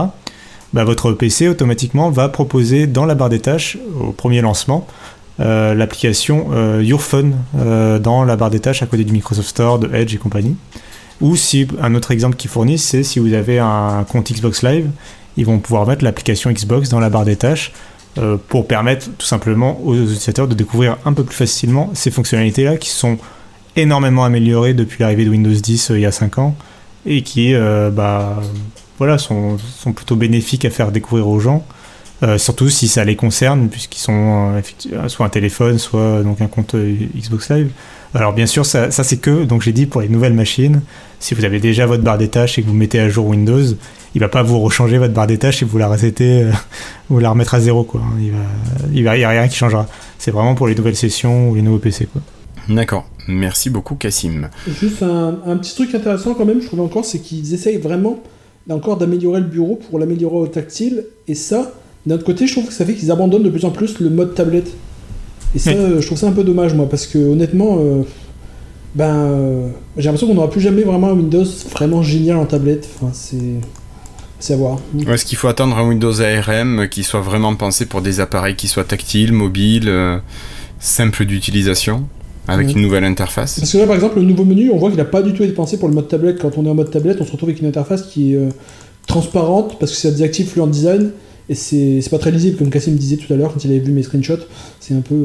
[0.73, 4.86] bah, votre PC automatiquement va proposer dans la barre des tâches, au premier lancement,
[5.39, 9.47] euh, l'application euh, Your Phone euh, dans la barre des tâches à côté du Microsoft
[9.47, 10.58] Store, de Edge et compagnie.
[11.21, 14.89] Ou si un autre exemple qu'ils fournissent, c'est si vous avez un compte Xbox Live,
[15.38, 17.71] ils vont pouvoir mettre l'application Xbox dans la barre des tâches
[18.17, 22.78] euh, pour permettre tout simplement aux utilisateurs de découvrir un peu plus facilement ces fonctionnalités-là
[22.78, 23.17] qui sont
[23.75, 26.56] énormément améliorées depuis l'arrivée de Windows 10 euh, il y a 5 ans
[27.06, 28.41] et qui euh, bah,
[28.97, 31.65] voilà, sont, sont plutôt bénéfiques à faire découvrir aux gens.
[32.38, 34.60] Surtout si ça les concerne, puisqu'ils sont
[35.10, 37.69] soit un téléphone, soit donc un compte Xbox Live.
[38.15, 40.82] Alors bien sûr, ça, ça c'est que, donc j'ai dit pour les nouvelles machines,
[41.19, 43.62] si vous avez déjà votre barre des tâches et que vous mettez à jour Windows,
[44.15, 46.51] il va pas vous rechanger votre barre des tâches et vous la resetter, euh,
[47.10, 48.01] vous la remettre à zéro quoi.
[48.19, 48.38] Il va,
[48.93, 49.86] il va, il y a rien qui changera.
[50.17, 52.21] C'est vraiment pour les nouvelles sessions ou les nouveaux PC quoi.
[52.69, 53.06] D'accord.
[53.28, 54.49] Merci beaucoup, Cassim.
[54.67, 58.19] Juste un, un petit truc intéressant quand même, je trouve encore, c'est qu'ils essayent vraiment
[58.69, 61.06] encore d'améliorer le bureau pour l'améliorer au tactile.
[61.28, 61.73] Et ça,
[62.06, 64.10] d'un autre côté, je trouve que ça fait qu'ils abandonnent de plus en plus le
[64.10, 64.71] mode tablette.
[65.53, 65.77] Et ça, Oui.
[65.77, 68.01] euh, je trouve ça un peu dommage, moi, parce que honnêtement, euh,
[68.93, 72.88] ben, euh, j'ai l'impression qu'on n'aura plus jamais vraiment un Windows vraiment génial en tablette.
[72.95, 73.38] Enfin, c'est.
[74.38, 74.79] C'est à voir.
[75.08, 78.67] Est-ce qu'il faut attendre un Windows ARM qui soit vraiment pensé pour des appareils qui
[78.67, 80.17] soient tactiles, mobiles, euh,
[80.77, 82.03] simples d'utilisation
[82.45, 83.60] avec une nouvelle interface?
[83.62, 85.43] Parce que là, par exemple, le nouveau menu, on voit qu'il n'a pas du tout
[85.43, 86.38] été pensé pour le mode tablette.
[86.41, 88.49] Quand on est en mode tablette, on se retrouve avec une interface qui est euh,
[89.08, 91.12] transparente parce que ça désactive Fluent Design
[91.47, 93.91] et c'est pas très lisible, comme Cassim disait tout à l'heure quand il avait vu
[93.91, 94.45] mes screenshots.
[94.79, 95.15] C'est un peu.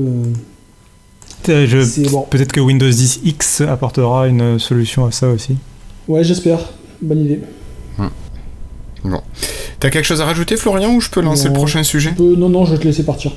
[1.49, 1.65] Euh,
[2.11, 2.27] bon.
[2.29, 5.57] Peut-être que Windows 10 X apportera une solution à ça aussi.
[6.09, 6.59] Ouais, j'espère.
[7.01, 7.41] Bonne idée.
[7.99, 8.11] Hum.
[9.05, 9.23] Bon.
[9.79, 12.15] T'as quelque chose à rajouter, Florian, ou je peux lancer le prochain sujet?
[12.19, 13.33] Non, non, je vais te laisser partir.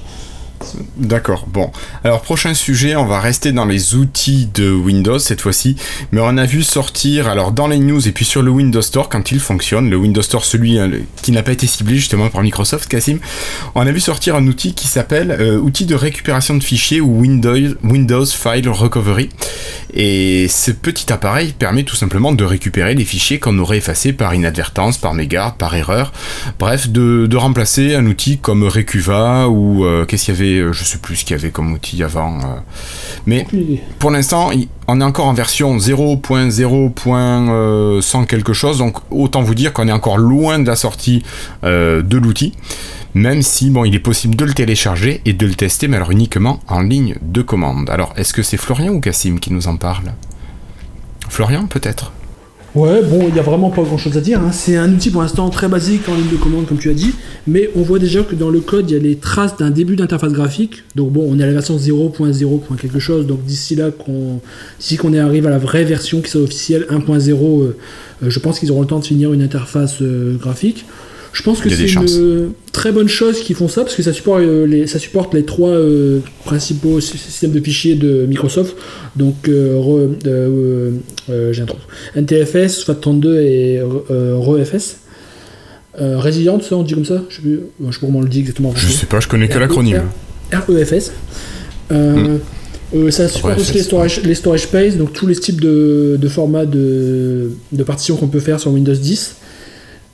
[0.97, 1.71] D'accord, bon.
[2.03, 5.75] Alors prochain sujet, on va rester dans les outils de Windows cette fois-ci,
[6.11, 9.09] mais on a vu sortir, alors dans les news et puis sur le Windows Store
[9.09, 10.89] quand il fonctionne, le Windows Store celui hein,
[11.21, 13.19] qui n'a pas été ciblé justement par Microsoft, Cassim,
[13.75, 17.19] on a vu sortir un outil qui s'appelle euh, outil de récupération de fichiers ou
[17.19, 19.29] Windows, Windows File Recovery.
[19.95, 24.33] Et ce petit appareil permet tout simplement de récupérer les fichiers qu'on aurait effacés par
[24.33, 26.11] inadvertance, par mégarde, par erreur,
[26.59, 30.83] bref, de, remplacer un outil comme Recuva ou euh, qu'est-ce qu'il y avait euh, je
[30.83, 32.39] sais plus ce qu'il y avait comme outil avant.
[32.39, 32.55] Euh.
[33.25, 33.47] Mais
[33.99, 34.51] pour l'instant,
[34.87, 40.17] on est encore en version 0.0.100 quelque chose, donc autant vous dire qu'on est encore
[40.17, 41.23] loin de la sortie
[41.63, 42.53] euh, de l'outil,
[43.13, 46.11] même si bon, il est possible de le télécharger et de le tester, mais alors
[46.11, 47.89] uniquement en ligne de commande.
[47.89, 50.13] Alors, est-ce que c'est Florian ou Cassim qui nous en parle?
[51.29, 52.11] Florian, peut-être?
[52.75, 54.39] Ouais, bon, il n'y a vraiment pas grand chose à dire.
[54.39, 54.51] Hein.
[54.51, 57.11] C'est un outil pour l'instant très basique en ligne de commande, comme tu as dit,
[57.45, 59.95] mais on voit déjà que dans le code, il y a les traces d'un début
[59.95, 60.83] d'interface graphique.
[60.95, 62.61] Donc bon, on est à la version 0.0.
[62.81, 63.27] quelque chose.
[63.27, 64.39] Donc d'ici là, qu'on,
[64.79, 67.77] d'ici qu'on arrive à la vraie version qui soit officielle 1.0, euh,
[68.23, 70.85] euh, je pense qu'ils auront le temps de finir une interface euh, graphique.
[71.33, 74.41] Je pense que c'est une très bonne chose qu'ils font ça parce que ça supporte
[74.41, 78.75] euh, les, ça supporte les trois euh, principaux systèmes de fichiers de Microsoft.
[79.15, 80.91] Donc euh,
[81.27, 84.97] j'ai un NTFS, FAT32 et ReFS.
[85.97, 87.23] Resilient, ça on dit comme ça?
[87.29, 88.71] Je sais, sais pas comment on le dit exactement.
[88.75, 90.03] Je sais pas, je connais que l'acronyme.
[90.51, 91.11] REFS.
[91.89, 92.37] Hmm.
[93.09, 96.65] ça supporte aussi les storage, les storage space, donc tous les types de, de formats
[96.65, 99.37] de, de partitions qu'on peut faire sur Windows 10.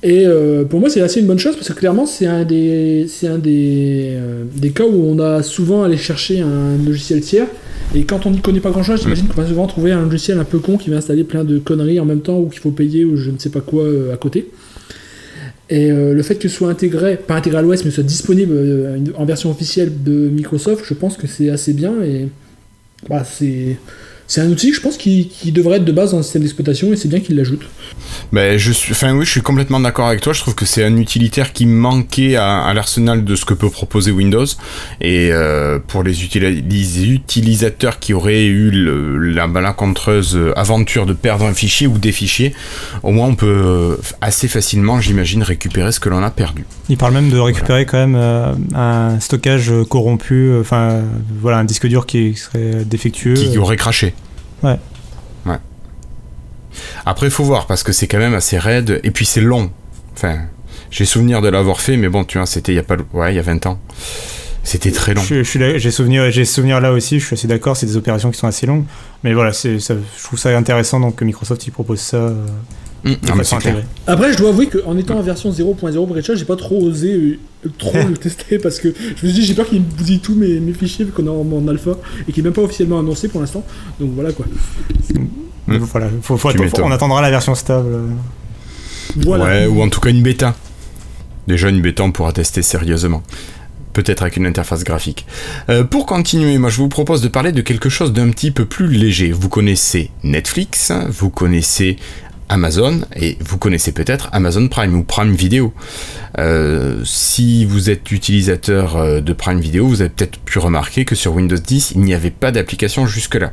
[0.01, 3.07] Et euh, pour moi, c'est assez une bonne chose parce que clairement, c'est un des,
[3.09, 7.47] c'est un des, euh, des cas où on a souvent allé chercher un logiciel tiers.
[7.93, 10.39] Et quand on n'y connaît pas grand chose, j'imagine qu'on va souvent trouver un logiciel
[10.39, 12.71] un peu con qui va installer plein de conneries en même temps ou qu'il faut
[12.71, 14.49] payer ou je ne sais pas quoi euh, à côté.
[15.71, 19.23] Et le fait que ce soit intégré, pas intégré à l'OS, mais soit disponible en
[19.23, 22.27] version officielle de Microsoft, je pense que c'est assez bien et
[23.07, 23.77] bah, c'est
[24.29, 26.95] c'est un outil, je pense, qui, devrait être de base dans le système d'exploitation et
[26.95, 27.61] c'est bien qu'il l'ajoute.
[28.31, 30.33] Ben, je suis, enfin oui, je suis complètement d'accord avec toi.
[30.33, 34.11] Je trouve que c'est un utilitaire qui manquait à, l'arsenal de ce que peut proposer
[34.11, 34.45] Windows.
[35.01, 38.69] Et euh, pour les, utilisateurs qui auraient eu
[39.33, 42.53] la malencontreuse aventure de perdre un fichier ou des fichiers,
[43.01, 46.65] au moins on peut euh, assez facilement, j'imagine, récupérer ce que l'on a perdu.
[46.87, 51.01] Il parle même de récupérer quand même euh, un stockage corrompu, enfin
[51.41, 53.33] voilà, un disque dur qui serait défectueux.
[53.33, 54.13] Qui aurait craché.
[54.63, 54.77] Ouais.
[55.45, 55.57] Ouais.
[57.05, 59.71] Après, il faut voir parce que c'est quand même assez raide et puis c'est long.
[60.13, 60.39] Enfin,
[60.91, 63.33] j'ai souvenir de l'avoir fait, mais bon, tu vois, c'était il y a pas, ouais,
[63.33, 63.79] il y a 20 ans.
[64.63, 65.21] C'était très long.
[65.21, 67.19] J'ai souvenir, j'ai souvenir là aussi.
[67.19, 67.77] Je suis assez d'accord.
[67.77, 68.83] C'est des opérations qui sont assez longues,
[69.23, 72.17] mais voilà, c'est, je trouve ça intéressant donc que Microsoft il propose ça.
[72.17, 72.45] Euh,
[73.03, 73.13] mmh,
[74.07, 77.13] Après, je dois avouer qu'en étant en version 0.0 Brecha, j'ai pas trop osé
[77.65, 80.19] euh, trop le tester parce que je me suis dit j'ai peur qu'il me bousille
[80.19, 81.91] tous mes, mes fichiers vu qu'on est en, alpha
[82.27, 83.63] et qu'il est même pas officiellement annoncé pour l'instant.
[83.99, 84.45] Donc voilà quoi.
[85.13, 85.77] Mmh.
[85.77, 86.39] Voilà, faut,
[86.81, 87.89] on attendra la version stable.
[89.17, 89.43] Voilà.
[89.43, 90.55] Ouais, ou en tout cas une bêta.
[91.47, 93.23] Déjà une bêta on pourra tester sérieusement
[93.93, 95.25] peut-être avec une interface graphique.
[95.69, 98.65] Euh, pour continuer, moi je vous propose de parler de quelque chose d'un petit peu
[98.65, 99.31] plus léger.
[99.31, 101.97] Vous connaissez Netflix, vous connaissez
[102.49, 105.73] Amazon et vous connaissez peut-être Amazon Prime ou Prime Video.
[106.37, 111.15] Euh, si vous êtes utilisateur euh, de Prime Video, vous avez peut-être pu remarquer que
[111.15, 113.51] sur Windows 10, il n'y avait pas d'application jusque-là.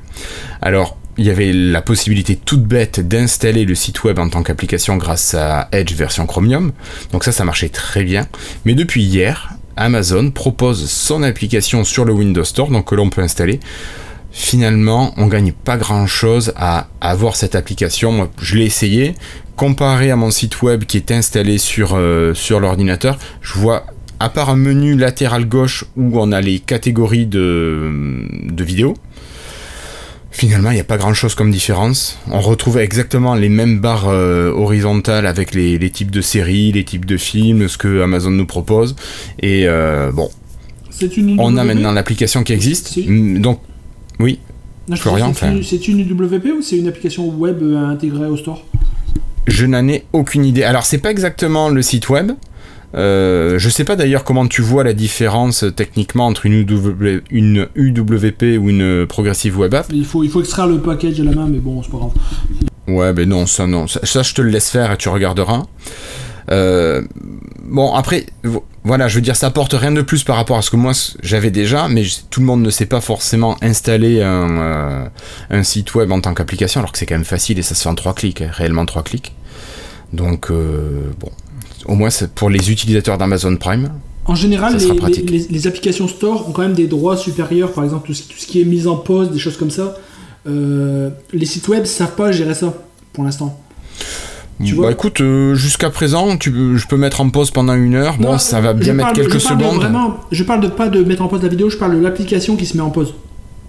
[0.62, 4.96] Alors, il y avait la possibilité toute bête d'installer le site web en tant qu'application
[4.96, 6.72] grâce à Edge version Chromium.
[7.12, 8.26] Donc ça, ça marchait très bien.
[8.64, 13.22] Mais depuis hier, Amazon propose son application sur le Windows Store, donc que l'on peut
[13.22, 13.60] installer.
[14.38, 18.28] Finalement, on gagne pas grand chose à avoir cette application.
[18.38, 19.14] je l'ai essayé.
[19.56, 23.86] Comparé à mon site web qui est installé sur, euh, sur l'ordinateur, je vois,
[24.20, 28.94] à part un menu latéral gauche où on a les catégories de, de vidéos,
[30.30, 32.18] Finalement, il n'y a pas grand chose comme différence.
[32.30, 37.06] On retrouve exactement les mêmes barres euh, horizontales avec les, types de séries, les types
[37.06, 38.96] de films, ce que Amazon nous propose.
[39.40, 40.28] Et euh, bon,
[41.38, 42.98] on a maintenant l'application qui existe.
[43.08, 43.60] Donc,
[44.18, 44.38] oui.
[44.94, 48.64] C'est une, UWP ou c'est une application web euh, intégrée au store?
[49.46, 50.62] Je n'en ai aucune idée.
[50.62, 52.32] Alors, c'est pas exactement le site web.
[52.94, 57.22] Euh, je sais pas d'ailleurs comment tu vois la différence euh, techniquement entre une, UW,
[57.30, 59.86] une UWP ou une Progressive Web App.
[59.92, 62.12] Il faut, il faut extraire le package à la main, mais bon, c'est pas grave.
[62.86, 63.88] Ouais, mais non, ça non.
[63.88, 65.64] Ça, ça, je te le laisse faire et tu regarderas.
[66.50, 67.02] Euh,
[67.64, 68.26] bon, après,
[68.86, 70.92] voilà, je veux dire, ça apporte rien de plus par rapport à ce que moi
[71.20, 75.08] j'avais déjà, mais tout le monde ne sait pas forcément installer un, euh,
[75.50, 77.82] un site web en tant qu'application, alors que c'est quand même facile et ça se
[77.82, 79.34] fait en trois clics, hein, réellement trois clics.
[80.12, 81.30] Donc, euh, bon,
[81.86, 83.90] au moins pour les utilisateurs d'Amazon Prime.
[84.24, 88.06] En général, les, les, les, applications store ont quand même des droits supérieurs, par exemple
[88.06, 89.96] tout ce, tout ce qui est mise en pause, des choses comme ça.
[90.46, 92.72] Euh, les sites web savent pas gérer ça
[93.12, 93.60] pour l'instant.
[94.64, 97.94] Tu bah vois écoute, euh, jusqu'à présent, tu, je peux mettre en pause pendant une
[97.94, 98.16] heure.
[98.18, 99.76] Bon, ça va bien mettre quelques je secondes.
[99.76, 102.56] Vraiment, je parle de pas de mettre en pause la vidéo, je parle de l'application
[102.56, 103.14] qui se met en pause.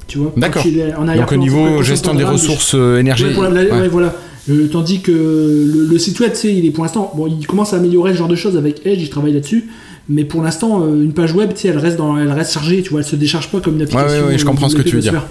[0.07, 0.63] Tu vois D'accord.
[0.63, 3.37] Donc au niveau gestion des ressources euh, énergétiques.
[3.37, 3.75] Ouais, voilà.
[3.75, 3.87] Ouais.
[3.89, 4.15] voilà.
[4.49, 7.45] Euh, tandis que le, le site web, tu sais, il est pour l'instant, bon, il
[7.45, 9.65] commence à améliorer ce genre de choses avec Edge, il travaille là-dessus.
[10.07, 12.81] Mais pour l'instant, euh, une page web, tu sais, elle reste dans, elle reste chargée,
[12.81, 14.07] tu vois, elle se décharge pas comme une application.
[14.07, 15.25] Ouais, ouais, ouais je comprends ce que tu veux dire.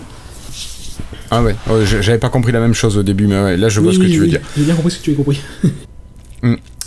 [1.30, 3.80] Ah ouais, oh, j'avais pas compris la même chose au début, mais ouais, là je
[3.80, 4.30] vois oui, ce que tu veux oui.
[4.30, 4.40] dire.
[4.56, 5.40] J'ai bien compris ce que tu as compris.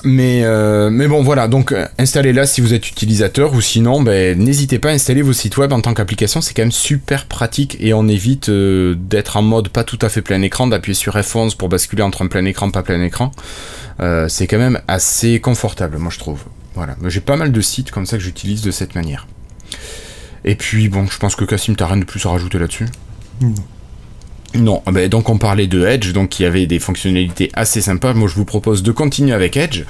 [0.06, 4.80] Mais, euh, mais bon, voilà, donc installez-la si vous êtes utilisateur ou sinon, ben, n'hésitez
[4.80, 7.94] pas à installer vos sites web en tant qu'application, c'est quand même super pratique et
[7.94, 11.58] on évite euh, d'être en mode pas tout à fait plein écran, d'appuyer sur F11
[11.58, 13.32] pour basculer entre un plein écran, pas plein écran.
[14.00, 16.44] Euh, c'est quand même assez confortable, moi je trouve.
[16.76, 19.28] Voilà, j'ai pas mal de sites comme ça que j'utilise de cette manière.
[20.46, 22.86] Et puis, bon, je pense que Cassim, t'as rien de plus à rajouter là-dessus?
[23.42, 23.54] Mmh.
[24.56, 28.14] Non, bah donc on parlait de Edge, donc qui avait des fonctionnalités assez sympas.
[28.14, 29.84] Moi, je vous propose de continuer avec Edge.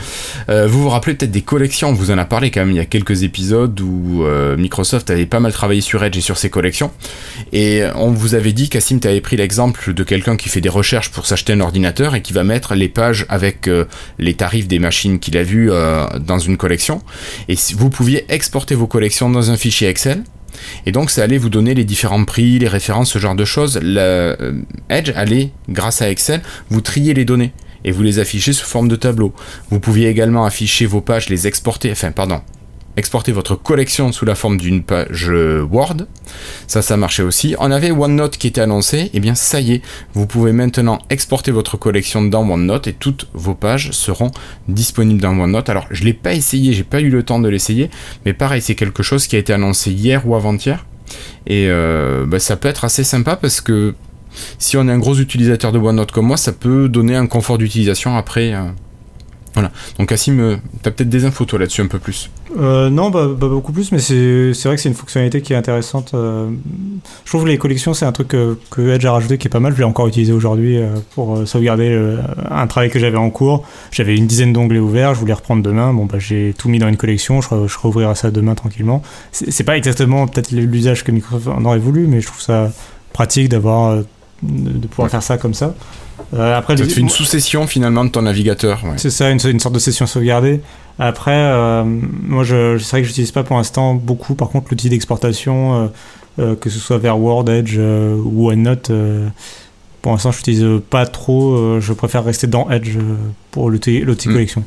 [0.50, 2.76] Euh, vous vous rappelez peut-être des collections, on vous en a parlé quand même il
[2.76, 6.38] y a quelques épisodes où euh, Microsoft avait pas mal travaillé sur Edge et sur
[6.38, 6.92] ses collections.
[7.54, 11.10] Et on vous avait dit, Cassim, tu pris l'exemple de quelqu'un qui fait des recherches
[11.10, 13.86] pour s'acheter un ordinateur et qui va mettre les pages avec euh,
[14.18, 15.72] les tarifs des machines qu'il a vues
[16.20, 17.02] dans une collection.
[17.48, 20.24] Et si vous pouviez exporter vos collections dans un fichier Excel.
[20.86, 23.80] Et donc ça allait vous donner les différents prix, les références, ce genre de choses.
[23.84, 24.54] Euh,
[24.90, 28.88] Edge allait, grâce à Excel, vous trier les données et vous les afficher sous forme
[28.88, 29.34] de tableau.
[29.70, 32.42] Vous pouviez également afficher vos pages, les exporter, enfin pardon,
[33.00, 36.06] exporter votre collection sous la forme d'une page Word.
[36.68, 37.56] Ça, ça marchait aussi.
[37.60, 39.10] On avait OneNote qui était annoncé.
[39.14, 39.82] Eh bien, ça y est,
[40.14, 44.32] vous pouvez maintenant exporter votre collection dans OneNote et toutes vos pages seront
[44.68, 45.70] disponibles dans OneNote.
[45.70, 47.90] Alors, je l'ai pas essayé, j'ai pas eu le temps de l'essayer,
[48.26, 50.86] mais pareil, c'est quelque chose qui a été annoncé hier ou avant-hier.
[51.48, 53.96] Et euh, bah, ça peut être assez sympa parce que
[54.60, 57.58] si on est un gros utilisateur de OneNote comme moi, ça peut donner un confort
[57.58, 58.54] d'utilisation après.
[58.54, 58.70] Euh,
[59.54, 59.72] voilà.
[59.98, 62.30] Donc Cassim, t'as peut-être des infos toi là-dessus un peu plus.
[62.58, 65.56] Euh, non, bah, bah, beaucoup plus, mais c'est vrai que c'est une fonctionnalité qui est
[65.56, 66.12] intéressante.
[66.14, 66.50] Euh,
[67.24, 69.60] je trouve que les collections, c'est un truc que, Edge a rajouté qui est pas
[69.60, 69.74] mal.
[69.74, 72.18] Je l'ai encore utilisé aujourd'hui euh, pour sauvegarder euh,
[72.50, 73.66] un travail que j'avais en cours.
[73.92, 75.94] J'avais une dizaine d'onglets ouverts, je voulais reprendre demain.
[75.94, 79.04] Bon, bah, j'ai tout mis dans une collection, je, je rouvrirai ça demain tranquillement.
[79.32, 82.72] C'est pas exactement peut-être l'usage que Microsoft en aurait voulu, mais je trouve ça
[83.14, 84.02] pratique d'avoir
[84.42, 85.10] de pouvoir ouais.
[85.10, 85.74] faire ça comme ça.
[86.34, 88.84] Euh, après, ça fait une sous-session finalement de ton navigateur.
[88.84, 88.98] Ouais.
[88.98, 90.62] C'est ça, une, une, sorte de session sauvegardée.
[91.00, 94.36] Après, euh, moi, je, c'est vrai que j'utilise pas pour l'instant beaucoup.
[94.36, 95.90] Par contre, l'outil d'exportation,
[96.40, 98.92] euh, que ce soit vers Word, Edge ou OneNote,
[100.02, 101.80] pour l'instant, je n'utilise pas trop.
[101.80, 102.98] je préfère rester dans Edge
[103.52, 104.32] pour l'outil mmh.
[104.32, 104.64] collection.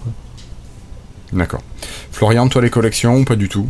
[1.32, 1.62] D'accord.
[2.10, 3.66] Florian, toi, les collections ou pas du tout?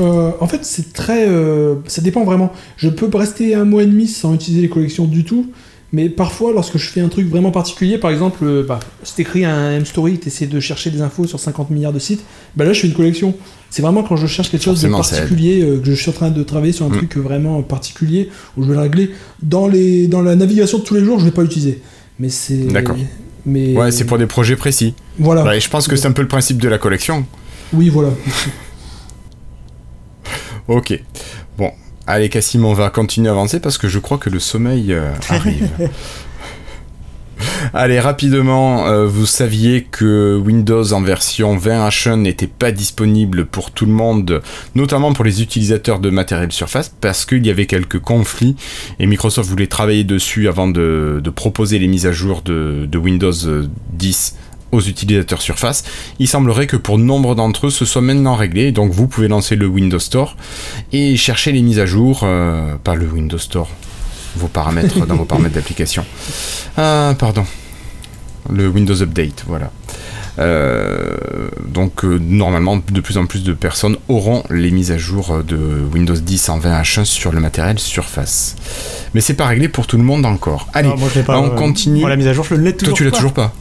[0.00, 1.28] Euh, en fait, c'est très.
[1.28, 2.52] Euh, ça dépend vraiment.
[2.76, 5.50] Je peux rester un mois et demi sans utiliser les collections du tout.
[5.92, 9.46] Mais parfois, lorsque je fais un truc vraiment particulier, par exemple, euh, bah, si t'écris
[9.46, 12.22] un M-Story, t'essaies de chercher des infos sur 50 milliards de sites,
[12.56, 13.34] bah là je fais une collection.
[13.70, 16.30] C'est vraiment quand je cherche quelque chose de particulier, euh, que je suis en train
[16.30, 16.96] de travailler sur un mm.
[16.96, 19.10] truc vraiment particulier, où je vais le régler.
[19.42, 21.80] Dans, les, dans la navigation de tous les jours, je vais pas l'utiliser.
[22.18, 22.66] Mais c'est.
[22.66, 22.96] D'accord.
[23.46, 23.74] Mais...
[23.74, 24.92] Ouais, c'est pour des projets précis.
[25.18, 25.42] Voilà.
[25.42, 27.24] Bah, et je pense que c'est un peu le principe de la collection.
[27.72, 28.10] Oui, voilà.
[30.68, 31.00] Ok.
[31.56, 31.72] Bon,
[32.06, 35.12] Allez Cassim, on va continuer à avancer parce que je crois que le sommeil euh,
[35.28, 35.68] arrive.
[37.74, 43.84] Allez, rapidement, euh, vous saviez que Windows en version 20H1 n'était pas disponible pour tout
[43.84, 44.42] le monde,
[44.74, 48.56] notamment pour les utilisateurs de matériel Surface, parce qu'il y avait quelques conflits
[48.98, 52.98] et Microsoft voulait travailler dessus avant de, de proposer les mises à jour de, de
[52.98, 53.32] Windows
[53.92, 54.34] 10
[54.72, 55.84] aux utilisateurs Surface.
[56.18, 58.72] Il semblerait que pour nombre d'entre eux, ce soit maintenant réglé.
[58.72, 60.36] Donc vous pouvez lancer le Windows Store
[60.92, 63.68] et chercher les mises à jour, euh, pas le Windows Store,
[64.36, 66.04] vos paramètres dans vos paramètres d'application.
[66.76, 67.44] Ah, pardon.
[68.50, 69.70] Le Windows Update, voilà.
[70.38, 71.16] Euh,
[71.66, 75.58] donc euh, normalement, de plus en plus de personnes auront les mises à jour de
[75.92, 78.54] Windows 10 en 20H1 sur le matériel Surface.
[79.14, 80.68] Mais c'est pas réglé pour tout le monde encore.
[80.74, 82.00] Allez, non, moi, pas, on continue.
[82.00, 83.52] Moi, la mise à jour, je ne l'ai toujours Toi, tu l'as toujours pas.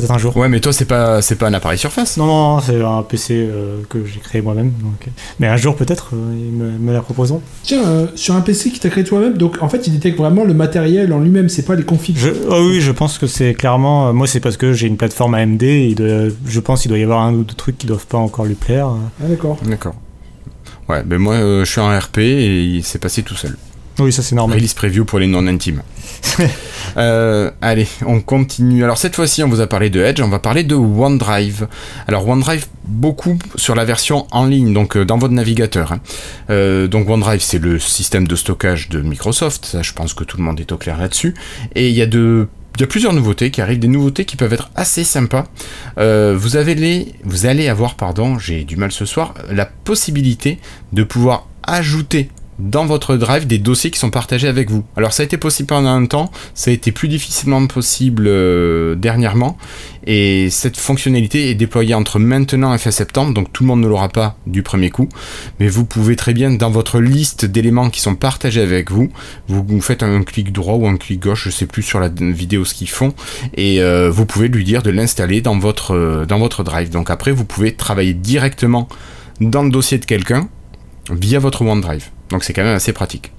[0.00, 0.36] Peut-être un jour.
[0.36, 2.16] Ouais, mais toi, c'est pas, c'est pas un appareil Surface.
[2.16, 3.48] Non, non, c'est un PC
[3.88, 4.72] que j'ai créé moi-même.
[4.80, 5.08] Donc...
[5.40, 7.42] Mais un jour, peut-être, ils me, me, la proposeront.
[7.62, 10.54] Tiens, sur un PC qui t'as créé toi-même, donc en fait, il détecte vraiment le
[10.54, 12.18] matériel en lui-même, c'est pas les configs.
[12.48, 14.12] Oh oui, je pense que c'est clairement.
[14.12, 15.62] moi, c'est parce que j'ai une plateforme AMD.
[15.62, 15.94] Et
[16.46, 18.54] je pense qu'il doit y avoir un ou deux trucs qui doivent pas encore lui
[18.54, 18.88] plaire.
[18.88, 19.58] Ah, d'accord.
[19.64, 19.94] D'accord.
[20.88, 23.56] Ouais, ben moi, je suis en RP et il s'est passé tout seul.
[23.98, 24.58] Oui, ça c'est normal.
[24.58, 25.82] Release preview pour les non-intimes.
[26.98, 28.84] euh, allez, on continue.
[28.84, 31.66] Alors cette fois-ci, on vous a parlé de Edge, on va parler de OneDrive.
[32.06, 35.92] Alors OneDrive, beaucoup sur la version en ligne, donc euh, dans votre navigateur.
[35.92, 36.00] Hein.
[36.50, 39.64] Euh, donc OneDrive, c'est le système de stockage de Microsoft.
[39.64, 41.34] Ça, je pense que tout le monde est au clair là-dessus.
[41.74, 44.36] Et il y a de il y a plusieurs nouveautés qui arrivent, des nouveautés qui
[44.36, 45.46] peuvent être assez sympas.
[45.96, 50.58] Euh, vous, avez les, vous allez avoir, pardon, j'ai du mal ce soir, la possibilité
[50.92, 54.84] de pouvoir ajouter dans votre drive des dossiers qui sont partagés avec vous.
[54.96, 58.94] Alors ça a été possible pendant un temps, ça a été plus difficilement possible euh,
[58.94, 59.58] dernièrement,
[60.06, 63.88] et cette fonctionnalité est déployée entre maintenant et fin septembre, donc tout le monde ne
[63.88, 65.08] l'aura pas du premier coup,
[65.60, 69.10] mais vous pouvez très bien dans votre liste d'éléments qui sont partagés avec vous,
[69.48, 72.64] vous, faites un clic droit ou un clic gauche, je sais plus sur la vidéo
[72.64, 73.12] ce qu'ils font,
[73.54, 76.90] et euh, vous pouvez lui dire de l'installer dans votre, euh, dans votre drive.
[76.90, 78.88] Donc après vous pouvez travailler directement
[79.40, 80.48] dans le dossier de quelqu'un
[81.10, 82.10] via votre OneDrive.
[82.30, 83.32] Donc c'est quand même assez pratique.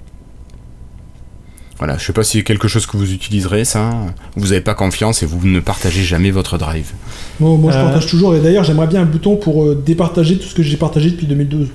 [1.78, 3.92] Voilà, je sais pas si c'est quelque chose que vous utiliserez, ça.
[4.34, 6.92] Vous n'avez pas confiance et vous ne partagez jamais votre drive.
[7.38, 7.84] moi je euh.
[7.84, 10.76] partage toujours, et d'ailleurs j'aimerais bien un bouton pour euh, départager tout ce que j'ai
[10.76, 11.68] partagé depuis 2012.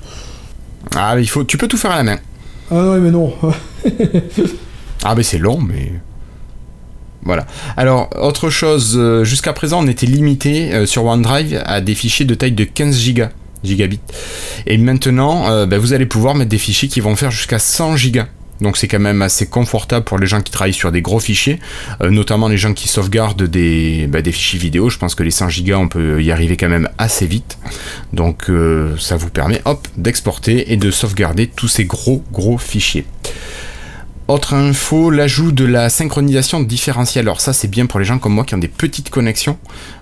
[0.94, 2.18] Ah, il faut, tu peux tout faire à la main.
[2.70, 3.32] Ah ouais, mais non.
[5.04, 5.92] ah, mais c'est long, mais.
[7.22, 7.46] Voilà.
[7.78, 12.34] Alors, autre chose, euh, jusqu'à présent, on était limité sur OneDrive à des fichiers de
[12.34, 13.24] taille de 15 Go
[14.66, 17.96] Et maintenant, euh, ben, vous allez pouvoir mettre des fichiers qui vont faire jusqu'à 100
[17.96, 18.26] gigas.
[18.60, 21.58] Donc c'est quand même assez confortable pour les gens qui travaillent sur des gros fichiers,
[22.02, 24.90] euh, notamment les gens qui sauvegardent des, ben, des, fichiers vidéo.
[24.90, 27.58] Je pense que les 100 gigas, on peut y arriver quand même assez vite.
[28.12, 33.04] Donc euh, ça vous permet, hop, d'exporter et de sauvegarder tous ces gros gros fichiers.
[34.26, 37.26] Autre info, l'ajout de la synchronisation différentielle.
[37.26, 39.58] Alors ça c'est bien pour les gens comme moi qui ont des petites connexions.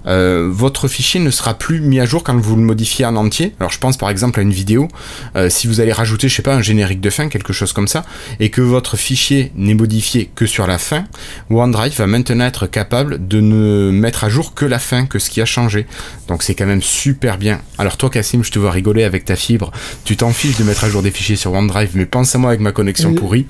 [0.07, 3.53] Euh, votre fichier ne sera plus mis à jour quand vous le modifiez en entier.
[3.59, 4.87] Alors je pense par exemple à une vidéo,
[5.35, 7.89] euh, si vous allez rajouter je sais pas un générique de fin, quelque chose comme
[7.89, 8.05] ça,
[8.39, 11.03] et que votre fichier n'est modifié que sur la fin,
[11.51, 15.31] OneDrive va maintenant être capable de ne mettre à jour que la fin, que ce
[15.31, 15.85] qui a changé.
[16.29, 17.61] Donc c'est quand même super bien.
[17.77, 19.73] Alors toi Cassim, je te vois rigoler avec ta fibre,
[20.05, 22.51] tu t'en fiches de mettre à jour des fichiers sur OneDrive, mais pense à moi
[22.51, 23.47] avec ma connexion pourrie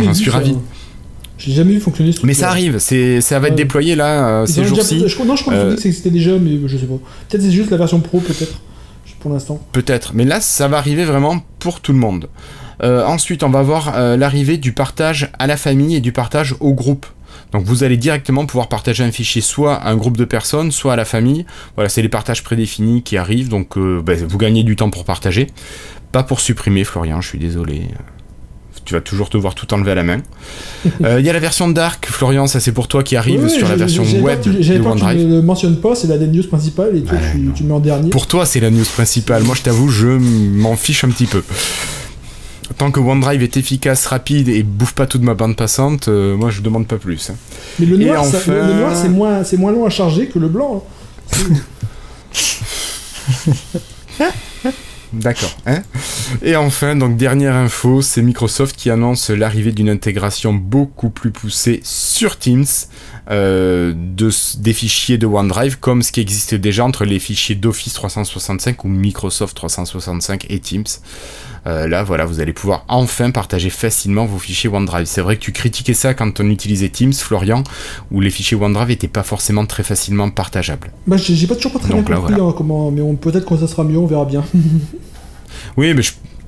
[0.00, 0.56] j'en suis ravi.
[1.38, 4.46] J'ai jamais vu fonctionner ce Mais ça arrive, c'est, ça va être déployé là euh,
[4.46, 5.04] ces jours-ci.
[5.26, 5.76] non, je crois euh...
[5.76, 6.94] que c'était déjà, mais je sais pas.
[7.28, 8.58] Peut-être c'est juste la version pro, peut-être,
[9.20, 9.60] pour l'instant.
[9.72, 12.28] Peut-être, mais là, ça va arriver vraiment pour tout le monde.
[12.82, 16.72] Euh, ensuite, on va voir l'arrivée du partage à la famille et du partage au
[16.72, 17.06] groupe.
[17.52, 20.94] Donc vous allez directement pouvoir partager un fichier soit à un groupe de personnes, soit
[20.94, 21.46] à la famille.
[21.74, 25.48] Voilà, c'est les partages prédéfinis qui arrivent, donc ben, vous gagnez du temps pour partager.
[26.12, 27.88] Pas pour supprimer, Florian, je suis désolé
[28.86, 30.22] tu vas toujours te voir tout enlever à la main.
[31.02, 33.68] Euh, il y a la version Dark, Florian, ça c'est pour toi qui arrive sur
[33.68, 35.18] la version web de OneDrive.
[35.18, 37.18] Tu ne le mentionnes pas, c'est la news principale et toi
[37.54, 38.10] tu, mets en dernier.
[38.10, 41.42] Pour toi c'est la news principale, moi je t'avoue, je m'en fiche un petit peu.
[42.78, 46.50] Tant que OneDrive est efficace, rapide et bouffe pas toute ma bande passante, euh, moi
[46.50, 47.30] je demande pas plus.
[47.30, 47.36] Hein.
[47.78, 50.84] Mais le noir, c'est moins, moins long à charger que le blanc.
[51.32, 51.36] Hein.
[55.12, 55.56] D'accord.
[55.66, 55.82] Hein
[56.42, 61.80] et enfin, donc dernière info, c'est Microsoft qui annonce l'arrivée d'une intégration beaucoup plus poussée
[61.84, 62.66] sur Teams
[63.28, 67.92] euh, de, des fichiers de OneDrive, comme ce qui existait déjà entre les fichiers d'Office
[67.94, 70.84] 365 ou Microsoft 365 et Teams.
[71.66, 75.06] Euh, là, voilà, vous allez pouvoir enfin partager facilement vos fichiers OneDrive.
[75.06, 77.64] C'est vrai que tu critiquais ça quand on utilisait Teams, Florian,
[78.12, 80.92] où les fichiers OneDrive n'étaient pas forcément très facilement partageables.
[81.08, 83.82] Bah, j'ai pas toujours pas très bien compris hein, comment, mais peut-être quand ça sera
[83.82, 84.44] mieux, on verra bien.
[85.76, 86.02] oui, mais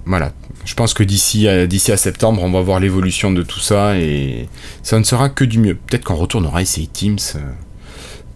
[0.06, 0.32] voilà,
[0.68, 3.96] je pense que d'ici à, d'ici à septembre, on va voir l'évolution de tout ça
[3.96, 4.50] et
[4.82, 5.74] ça ne sera que du mieux.
[5.74, 7.38] Peut-être qu'on retournera essayer Teams euh,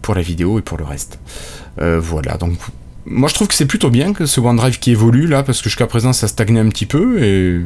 [0.01, 1.19] pour la vidéo et pour le reste.
[1.79, 2.57] Euh, voilà, donc
[3.05, 5.65] moi je trouve que c'est plutôt bien que ce OneDrive qui évolue là, parce que
[5.65, 7.61] jusqu'à présent ça stagnait un petit peu et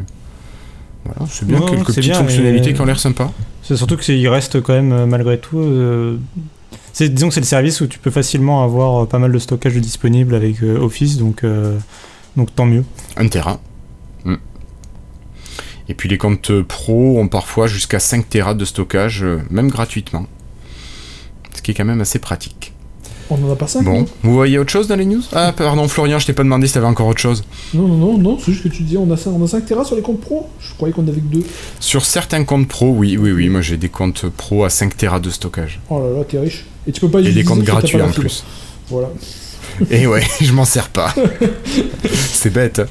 [1.06, 3.32] voilà, c'est bien quelques petites fonctionnalités qui ont l'air sympas.
[3.63, 5.60] C'est surtout qu'il reste quand même euh, malgré tout.
[5.60, 6.17] Euh,
[6.99, 9.75] disons que c'est le service où tu peux facilement avoir euh, pas mal de stockage
[9.75, 11.45] disponible avec Office, donc,
[12.36, 12.84] donc tant mieux.
[13.15, 13.62] Un terrain.
[15.89, 20.25] Et puis les comptes pro ont parfois jusqu'à 5 Tera de stockage, même gratuitement.
[21.55, 22.73] Ce qui est quand même assez pratique.
[23.29, 25.21] On en a pas 5 Bon, vous voyez autre chose dans les news?
[25.33, 27.43] Ah, pardon, Florian, je t'ai pas demandé si t'avais encore autre chose.
[27.73, 29.65] Non, non, non, non, c'est juste que tu dis on a 5, on a 5
[29.65, 30.47] Tera sur les comptes pro?
[30.59, 31.43] Je croyais qu'on avait que 2.
[31.79, 35.19] Sur certains comptes pro, oui, oui, oui, moi j'ai des comptes pro à 5 Tera
[35.19, 35.81] de stockage.
[35.89, 36.65] Oh là là, t'es riche.
[36.88, 38.45] Et tu peux pas Et des comptes gratuits en plus.
[38.89, 39.09] Voilà.
[39.91, 41.13] Et ouais, je m'en sers pas.
[42.13, 42.81] C'est bête.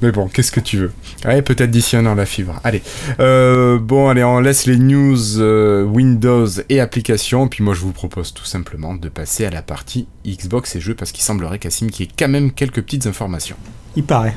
[0.00, 0.92] Mais bon, qu'est-ce que tu veux
[1.24, 2.60] Ouais, peut-être d'ici un an la fibre.
[2.62, 2.82] Allez.
[3.18, 7.48] Euh, bon, allez, on laisse les news euh, Windows et applications.
[7.48, 10.94] Puis moi, je vous propose tout simplement de passer à la partie Xbox et jeux
[10.94, 13.56] parce qu'il semblerait, Cassim, qu'il y ait quand même quelques petites informations.
[13.96, 14.36] Il paraît.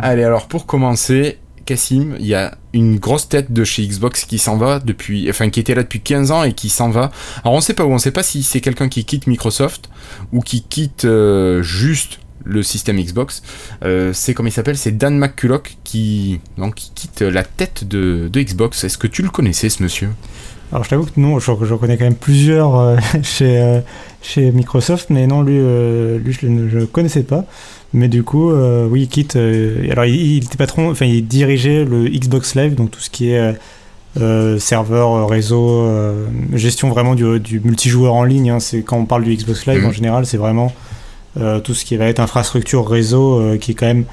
[0.00, 1.38] Allez, alors pour commencer,
[1.68, 5.50] Cassim, il y a une grosse tête de chez Xbox qui s'en va depuis, enfin
[5.50, 7.10] qui était là depuis 15 ans et qui s'en va.
[7.44, 9.90] Alors on sait pas où, on sait pas si c'est quelqu'un qui quitte Microsoft
[10.32, 13.42] ou qui quitte euh, juste le système Xbox.
[13.84, 14.78] Euh, c'est comment il s'appelle?
[14.78, 18.84] C'est Dan McCulloch qui donc qui quitte la tête de, Xbox.
[18.84, 20.08] Est-ce que tu le connaissais ce monsieur?
[20.72, 23.82] Alors je t'avoue que non, je, je connais quand même plusieurs euh, chez,
[24.22, 27.44] chez Microsoft, mais non, lui, lui je ne le connaissais pas.
[27.94, 29.36] Mais du coup, euh, oui, il quitte.
[29.36, 33.08] euh, alors il, il était patron, enfin il dirigeait le Xbox Live, donc tout ce
[33.10, 33.54] qui est
[34.20, 35.88] euh, serveur, réseau,
[36.54, 38.50] gestion vraiment du, du multijoueur en ligne.
[38.50, 38.60] hein.
[38.60, 39.86] c'est quand on parle du Xbox Live Mhm.
[39.88, 40.72] en général, c'est vraiment
[41.62, 44.04] tout ce qui va être infrastructure réseau, qui est quand même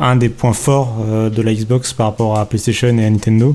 [0.00, 0.96] un des points forts
[1.34, 3.54] de la Xbox par rapport à PlayStation et à Nintendo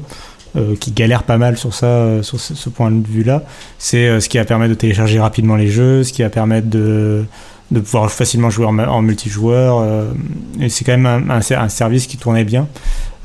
[0.56, 3.44] euh, qui galère pas mal sur ça, euh, sur ce, ce point de vue-là.
[3.78, 6.68] C'est euh, ce qui va permettre de télécharger rapidement les jeux, ce qui va permettre
[6.70, 7.26] de,
[7.72, 9.80] de pouvoir facilement jouer en, multijoueur.
[9.80, 10.12] euh,
[10.60, 12.68] et c'est quand même un, un ser- un service qui tournait bien.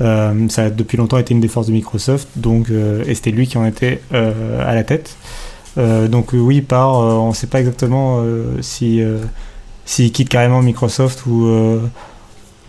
[0.01, 3.31] Euh, ça a depuis longtemps été une des forces de Microsoft, donc, euh, et c'était
[3.31, 5.17] lui qui en était à la tête.
[5.77, 8.23] Donc oui, il part, euh, on ne sait pas exactement
[8.61, 9.01] si
[9.85, 11.47] s'il quitte carrément Microsoft ou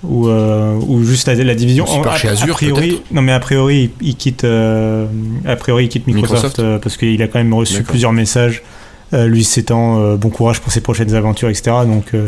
[0.03, 1.85] ou, ou juste la, la division.
[2.03, 5.89] A, chez a Azure, priori, non mais a priori, il, il quitte a priori il
[5.89, 6.81] quitte Microsoft, Microsoft.
[6.83, 8.61] parce qu'il a quand même reçu plusieurs messages
[9.13, 11.71] lui s'étant euh, bon courage pour ses prochaines aventures, etc.
[11.85, 12.27] Donc euh,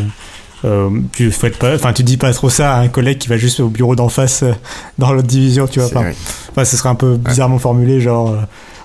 [0.64, 3.38] euh, tu fouettes pas, enfin tu dis pas trop ça à un collègue qui va
[3.38, 4.52] juste au bureau d'en face euh,
[4.98, 5.88] dans l'autre division, tu vois.
[5.90, 6.12] Enfin.
[6.52, 8.38] Enfin, ce serait un peu bizarrement formulé, genre euh,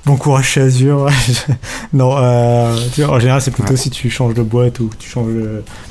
[0.04, 1.08] bon courage chez Azure.
[1.92, 3.76] non, euh, tu vois, en général, c'est plutôt Ouais.
[3.76, 5.30] si tu changes de boîte ou tu changes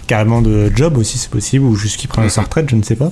[0.07, 2.30] carrément de job aussi, c'est possible, ou juste qu'il Mhm.
[2.30, 3.12] sa retraite, je ne sais pas.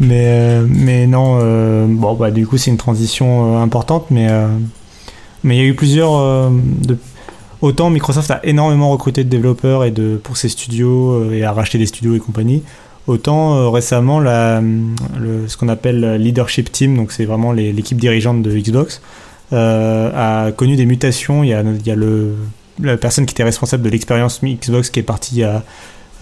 [0.00, 4.26] Mais, euh, mais non, euh, bon, bah, du coup, c'est une transition euh, importante, mais
[4.30, 4.46] euh,
[5.44, 6.16] mais il y a eu plusieurs.
[6.16, 6.96] euh, de,
[7.60, 11.52] autant Microsoft a énormément recruté de développeurs et de, pour ses studios euh, et a
[11.52, 12.62] racheté des studios et compagnie.
[13.06, 17.98] Autant euh, récemment, la, le, ce qu'on appelle le leadership team, donc c'est vraiment l'équipe
[17.98, 19.00] dirigeante de Xbox,
[19.52, 21.42] euh, a connu des mutations.
[21.42, 22.34] Il y a, il y a le,
[22.82, 25.62] la personne qui était responsable de l'expérience Xbox qui est partie il y a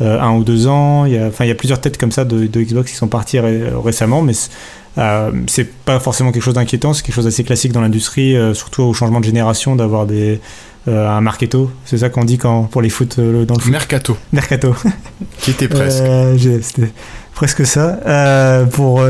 [0.00, 1.06] un ou deux ans.
[1.06, 3.08] Il y a, enfin, il y a plusieurs têtes comme ça de, Xbox qui sont
[3.08, 6.92] parties ré- récemment, mais c'est- pas forcément quelque chose d'inquiétant.
[6.92, 10.40] C'est quelque chose d'assez classique dans l'industrie, surtout au changement de génération, d'avoir des
[10.88, 11.70] euh, un marketo.
[11.84, 13.72] C'est ça qu'on dit quand pour les foot euh, dans le foot.
[13.72, 14.74] Mercato, Mercato.
[15.38, 16.02] qui était presque.
[16.02, 16.92] Euh, C'était
[17.34, 18.66] presque ça.
[18.72, 19.02] Pour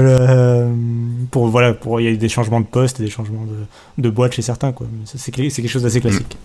[1.30, 4.10] pour voilà, pour il y a eu des changements de poste, des changements de, de
[4.10, 4.86] boîte chez certains quoi.
[5.04, 6.36] C'est quelque chose d'assez classique.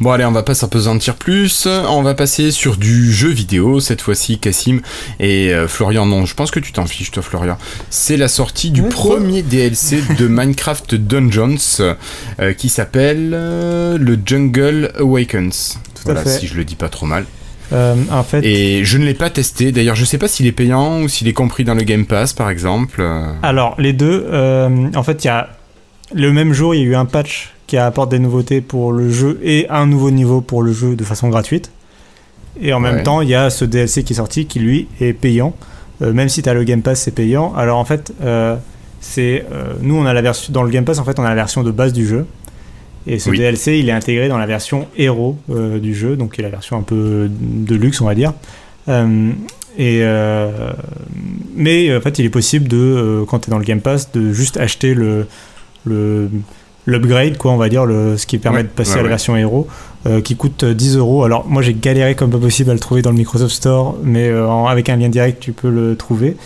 [0.00, 4.00] Bon allez, on va pas s'apesantir plus, on va passer sur du jeu vidéo, cette
[4.00, 4.80] fois-ci Cassim
[5.20, 7.56] et euh, Florian, non, je pense que tu t'en fiches toi Florian.
[7.90, 11.56] C'est la sortie du quoi premier DLC de Minecraft Dungeons
[12.40, 15.78] euh, qui s'appelle euh, le Jungle Awakens.
[15.94, 16.40] Tout voilà, à fait.
[16.40, 17.24] si je le dis pas trop mal.
[17.72, 20.52] Euh, en fait, Et je ne l'ai pas testé, d'ailleurs je sais pas s'il est
[20.52, 23.02] payant ou s'il est compris dans le Game Pass par exemple.
[23.44, 25.48] alors les deux, euh, en fait, il y a
[26.12, 29.10] le même jour, il y a eu un patch qui apporte des nouveautés pour le
[29.10, 31.72] jeu et un nouveau niveau pour le jeu de façon gratuite.
[32.60, 33.02] Et en même Ouais.
[33.02, 35.56] temps, il y a ce DLC qui est sorti qui lui est payant.
[36.00, 37.52] Euh, même si tu as le Game Pass, c'est payant.
[37.56, 38.54] Alors en fait, euh,
[39.00, 41.28] c'est euh, nous on a la version dans le Game Pass en fait on a
[41.28, 42.26] la version de base du jeu.
[43.08, 43.38] Et ce Oui.
[43.38, 46.78] DLC, il est intégré dans la version héros du jeu, donc qui est la version
[46.78, 48.32] un peu de luxe, on va dire.
[49.76, 50.00] Et
[51.56, 54.32] mais en fait, il est possible de, quand tu es dans le Game Pass, de
[54.32, 55.26] juste acheter le
[55.84, 56.30] le
[56.86, 59.08] l'upgrade, quoi, on va dire, le, ce qui permet Ouais, de passer ouais, à la
[59.08, 59.66] version héros,
[60.06, 61.24] euh, qui coûte 10 euros.
[61.24, 64.28] Alors moi, j'ai galéré comme pas possible à le trouver dans le Microsoft Store, mais
[64.28, 66.36] euh, avec un lien direct, tu peux le trouver.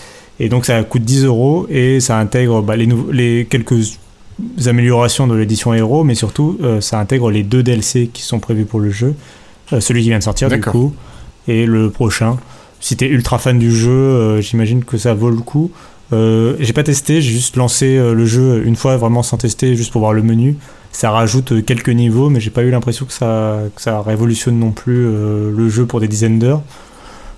[0.41, 3.99] Et donc ça coûte 10 euros et ça intègre bah, les, les quelques
[4.66, 8.64] améliorations de l'édition héros, mais surtout euh, ça intègre les deux DLC qui sont prévus
[8.64, 9.14] pour le jeu,
[9.72, 10.95] Euh, celui qui vient de sortir du coup
[11.47, 12.39] et le prochain.
[12.80, 15.70] Si t'es ultra fan du jeu, euh, j'imagine que ça vaut le coup.
[16.13, 19.77] Euh, j'ai pas testé, j'ai juste lancé euh, le jeu une fois vraiment sans tester,
[19.77, 20.57] juste pour voir le menu.
[20.91, 24.59] Ça rajoute euh, quelques niveaux, mais j'ai pas eu l'impression que ça, que ça révolutionne
[24.59, 26.63] non plus euh, le jeu pour des dizaines d'heures.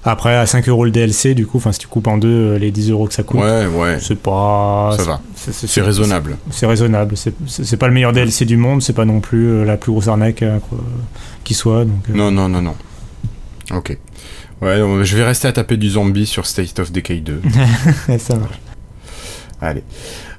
[0.02, 2.70] Après, à 5 euros le DLC, du coup, enfin, si tu coupes en deux les
[2.70, 3.98] 10 euros que ça coûte, Ouais, ouais.
[4.00, 4.94] c'est pas.
[4.96, 5.20] Ça va.
[5.34, 6.38] c'est- raisonnable.
[6.50, 7.16] C'est raisonnable.
[7.18, 10.40] C'est- pas le meilleur DLC du monde, c'est pas non plus la plus grosse arnaque
[10.42, 10.58] euh,
[11.44, 11.84] qui soit.
[11.84, 12.74] Donc, Non, non, non, non.
[13.74, 13.96] Ok.
[14.62, 17.40] Ouais, je vais rester à taper du zombie sur State of Decay 2.
[18.18, 18.58] ça marche.
[19.62, 19.82] Allez.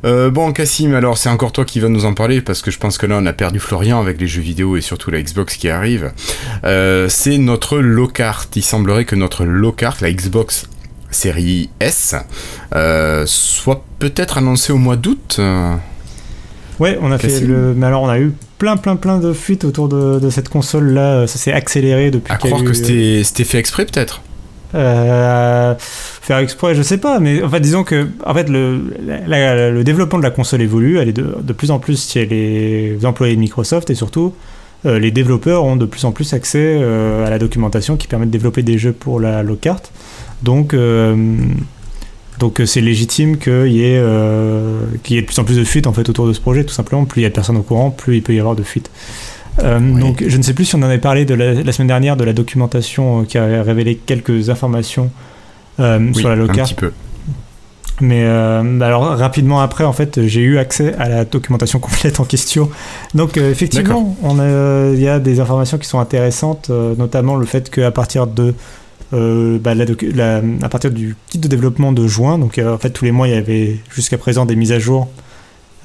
[0.04, 2.80] Euh, bon, Cassim, alors c'est encore toi qui vas nous en parler parce que je
[2.80, 5.58] pense que là on a perdu Florian avec les jeux vidéo et surtout la Xbox
[5.58, 6.12] qui arrive.
[6.64, 8.48] Euh, c'est notre Lockhart.
[8.56, 10.68] Il semblerait que notre Lockhart, la Xbox
[11.12, 12.16] série S,
[12.74, 15.40] euh, soit peut-être annoncée au mois d'août.
[16.80, 16.84] Euh.
[16.84, 17.74] Ouais, on a fait le.
[17.76, 21.28] Mais alors, on a eu plein, plein, plein de fuites autour de, de cette console-là.
[21.28, 24.22] Ça s'est accéléré depuis à croire eu- que c'était c'était fait exprès peut-être.
[24.74, 28.80] Euh, faire exprès, je sais pas, mais en fait, disons que en fait, le,
[29.28, 32.26] la- le développement de la console évolue, elle est de, de plus en plus chez
[32.26, 34.34] les employés de Microsoft et surtout
[34.86, 38.26] euh, les développeurs ont de plus en plus accès euh, à la documentation qui permet
[38.28, 39.82] de développer des jeux pour la Lockhart.
[40.42, 41.16] Donc, euh,
[42.42, 45.56] donc euh, c'est légitime qu'il y, ait, euh, qu'il y ait de plus en plus
[45.56, 47.06] de fuites en fait, autour de ce projet, tout simplement.
[47.06, 48.90] Plus il y a de personnes au courant, plus il peut y avoir de fuites.
[49.64, 50.02] Euh, Oui.
[50.02, 52.18] Donc, je ne sais plus si on en avait parlé de la, la semaine dernière
[52.18, 55.12] de la documentation euh, qui a révélé quelques informations
[55.80, 56.68] euh, Oui, sur la un Lockhart.
[56.68, 56.92] petit peu.
[58.00, 58.26] Mais
[58.80, 62.72] bah alors rapidement après, en fait, j'ai eu accès à la documentation complète en question.
[63.14, 68.26] Donc effectivement, il y a des informations qui sont intéressantes, notamment le fait qu'à partir
[68.26, 68.56] de
[69.14, 72.74] euh, bah, la docu- la- à partir du kit de développement de juin, donc euh,
[72.74, 75.08] en fait tous les mois il y avait jusqu'à présent des mises à jour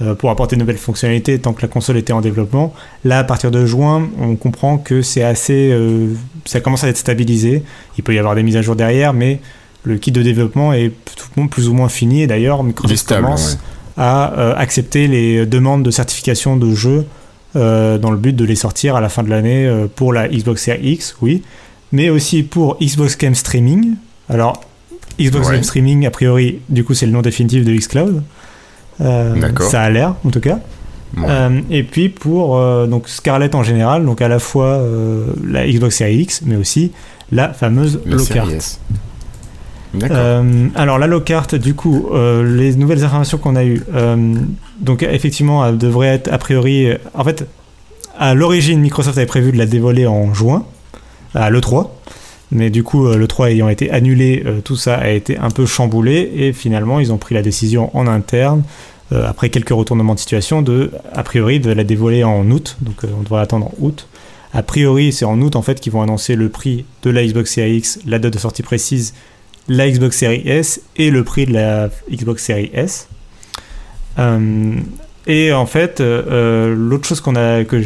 [0.02, 2.74] euh, pour apporter de nouvelles fonctionnalités tant que la console était en développement.
[3.04, 6.08] Là, à partir de juin, on comprend que c'est assez, euh,
[6.44, 7.62] ça commence à être stabilisé.
[7.96, 9.40] Il peut y avoir des mises à jour derrière, mais
[9.84, 10.90] le kit de développement est
[11.34, 12.22] plus- plus ou moins fini.
[12.22, 13.22] Et d'ailleurs, Microsoft stable.
[13.24, 13.58] commence ouais.
[13.96, 17.06] à euh, accepter les demandes de certification de jeux
[17.56, 19.66] euh, dans le but de les sortir à la fin de l'année
[19.96, 21.42] pour la Xbox Series X, oui,
[21.92, 23.94] mais aussi pour Xbox Game Streaming.
[24.28, 24.60] Alors,
[25.20, 25.54] Xbox Ouais.
[25.54, 28.22] Game Streaming, a priori, du coup, c'est le nom définitif de Xcloud.
[29.00, 29.34] Euh,
[29.70, 30.58] ça a l'air, en tout cas.
[31.16, 31.24] Ouais.
[31.28, 35.66] Euh, et puis pour euh, donc Scarlett en général, donc à la fois euh, la
[35.66, 36.92] Xbox Series X, mais aussi
[37.32, 38.48] la fameuse La Lockhart.
[40.74, 43.82] alors la Lockhart, du coup, les nouvelles informations qu'on a eues,
[44.80, 47.46] donc effectivement, elle devrait être a priori, en fait,
[48.18, 50.64] à l'origine, Microsoft avait prévu de la dévoiler en juin,
[51.34, 51.88] à l'E3,
[52.52, 55.66] mais du coup, euh, l'E3 ayant été annulé, euh, tout ça a été un peu
[55.66, 58.62] chamboulé, et finalement, ils ont pris la décision en interne,
[59.12, 63.02] euh, après quelques retournements de situation, de, a priori, de la dévoiler en août, donc
[63.04, 64.08] on devrait attendre en août.
[64.52, 67.52] A priori, c'est en août en fait qu'ils vont annoncer le prix de la Xbox
[67.52, 69.12] Series X, la date de sortie précise,
[69.68, 73.08] la Xbox Series S et le prix de la Xbox Series S.
[75.26, 77.82] Et en fait, l'autre chose qu'on a que,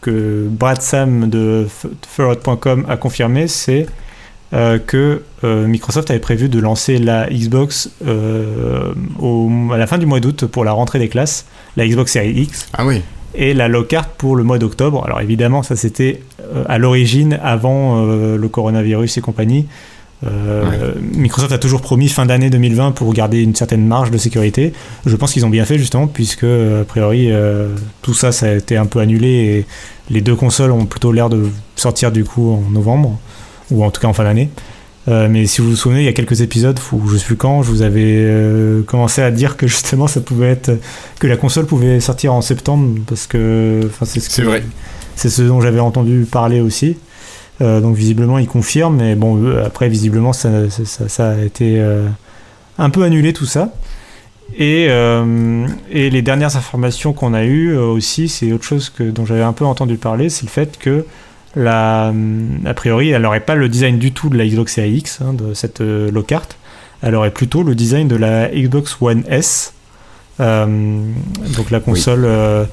[0.00, 3.86] que Brad Sam de F- Ferrot.com a confirmé, c'est
[4.52, 9.98] euh, que euh, Microsoft avait prévu de lancer la Xbox euh, au- à la fin
[9.98, 11.46] du mois d'août pour la rentrée des classes,
[11.76, 13.02] la Xbox Series X Ah oui.
[13.34, 15.04] et la Lockhart pour le mois d'octobre.
[15.04, 16.22] Alors évidemment, ça c'était
[16.68, 19.66] à l'origine, avant le coronavirus et compagnie.
[20.26, 24.72] Euh, Microsoft a toujours promis fin d'année 2020 pour garder une certaine marge de sécurité.
[25.06, 27.68] Je pense qu'ils ont bien fait justement, puisque euh, a priori euh,
[28.02, 29.66] tout ça, ça a été un peu annulé et
[30.12, 33.18] les deux consoles ont plutôt l'air de sortir du coup en novembre,
[33.70, 34.50] ou en tout cas en fin d'année.
[35.08, 37.36] Euh, mais si vous vous souvenez, il y a quelques épisodes où je sais plus
[37.36, 38.28] quand, je vous avais
[38.86, 40.72] commencé à dire que justement ça pouvait être
[41.18, 44.62] que la console pouvait sortir en septembre parce que enfin c'est ce C'est que- vrai.
[45.16, 46.98] c'est ce dont j'avais entendu parler aussi.
[47.60, 51.38] Euh, donc visiblement il confirme, mais bon euh, après visiblement ça, ça, ça- ça a
[51.42, 52.06] été euh,
[52.78, 53.70] un peu annulé tout ça.
[54.56, 59.24] Et, euh, et les dernières informations qu'on a eues aussi, c'est autre chose que, dont
[59.24, 61.04] j'avais un peu entendu parler, c'est le fait que
[61.54, 62.12] la,
[62.64, 65.34] a priori elle n'aurait pas le design du tout de la Xbox Series X, hein,
[65.34, 66.48] de cette euh, Lockhart,
[67.02, 69.72] elle aurait plutôt le design de la Xbox One S,
[70.40, 70.66] euh,
[71.56, 72.64] donc la console, euh,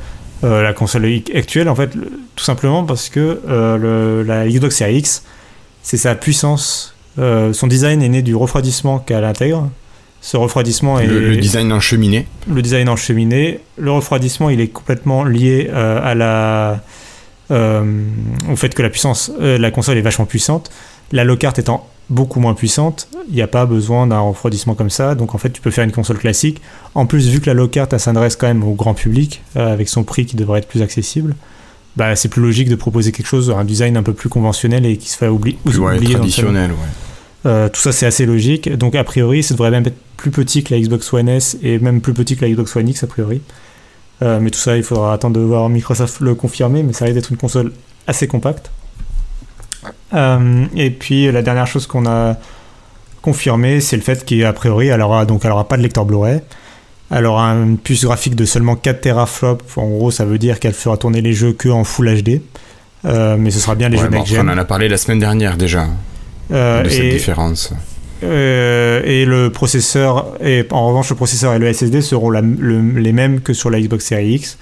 [0.43, 4.75] euh, la console actuelle en fait, le- tout simplement parce que euh, le- la Xbox
[4.75, 5.23] Series X,
[5.83, 9.69] c'est sa puissance, euh, son design est né du refroidissement qu'elle intègre.
[10.21, 12.27] Ce refroidissement est Le, le design en cheminée.
[12.51, 13.59] le design en cheminée.
[13.77, 16.81] Le refroidissement, il est complètement lié à la,
[17.51, 20.71] au fait que la puissance, la console est vachement puissante.
[21.11, 25.15] La Lockhart étant beaucoup moins puissante, il n'y a pas besoin d'un refroidissement comme ça.
[25.15, 26.61] Donc en fait, tu peux faire une console classique.
[26.95, 29.89] En plus, vu que la Lockhart elle s'adresse quand même au grand public, euh, avec
[29.89, 31.35] son prix qui devrait être plus accessible,
[31.95, 34.97] bah, c'est plus logique de proposer quelque chose, un design un peu plus conventionnel et
[34.97, 36.77] qui se fait oubli- Plus ouais, oublier traditionnel, ouais.
[37.45, 38.69] Euh, tout ça, c'est assez logique.
[38.77, 41.79] Donc, a priori, ça devrait même être plus petit que la Xbox One S et
[41.79, 43.41] même plus petit que la Xbox One X, a priori.
[44.21, 46.83] Euh, mais tout ça, il faudra attendre de voir Microsoft le confirmer.
[46.83, 47.71] Mais ça risque d'être une console
[48.05, 48.69] assez compacte.
[50.75, 52.37] Et puis la dernière chose qu'on a
[53.21, 56.41] confirmé, c'est le fait qu'a priori, elle aura, donc, elle aura pas de lecteur Blu-ray.
[57.09, 59.77] Elle aura une puce graphique de seulement 4 teraflops.
[59.77, 62.41] En gros, ça veut dire qu'elle fera tourner les jeux que en Full HD.
[63.05, 65.57] Euh, mais ce sera bien les jeux next On en a parlé la semaine dernière
[65.57, 65.87] déjà.
[66.51, 67.73] Euh, de cette différence.
[68.23, 73.41] Euh, et le processeur, et en revanche, le processeur et le SSD seront les mêmes
[73.41, 74.57] que sur la Xbox Series X.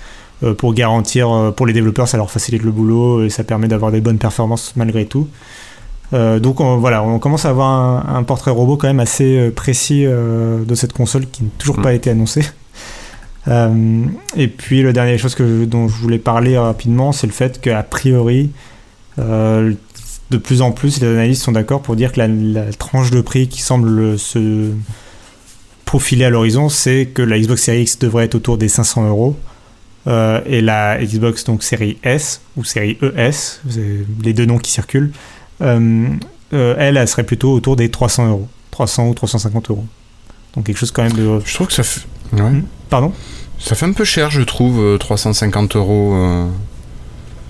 [0.58, 4.02] pour garantir, pour les développeurs, ça leur facilite le boulot et ça permet d'avoir des
[4.02, 5.28] bonnes performances malgré tout.
[6.14, 10.04] Euh, donc voilà, on commence à avoir un, portrait robot quand même assez euh, précis
[10.06, 11.96] euh, de cette console qui n'a toujours pas mm.
[11.96, 12.46] été annoncée.
[14.38, 17.84] et puis la dernière chose que, dont je voulais parler rapidement, c'est le fait qu'a
[17.84, 18.52] priori,
[19.18, 23.48] de plus en plus, les analystes sont d'accord pour dire que la, tranche de prix
[23.48, 24.72] qui semble se
[25.86, 29.36] profiler à l'horizon, c'est que la Xbox Series X devrait être autour des 500 euros.
[30.08, 33.62] Et la Xbox donc série S ou série ES,
[34.24, 35.12] les deux noms qui circulent,
[35.62, 36.08] euh,
[36.54, 38.48] euh, elle, elle serait plutôt autour des 300 euros.
[38.72, 39.86] 300 ou 350 euros.
[40.56, 41.40] Donc quelque chose quand même de...
[41.46, 42.02] Je trouve que ça fait...
[42.32, 43.14] Hmm Pardon?
[43.60, 46.50] Ça fait un peu cher, je trouve, 350 euh, euros.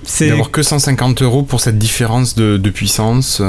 [0.04, 0.30] C'est...
[0.30, 3.42] D'avoir que 150 euros pour cette différence de, puissance.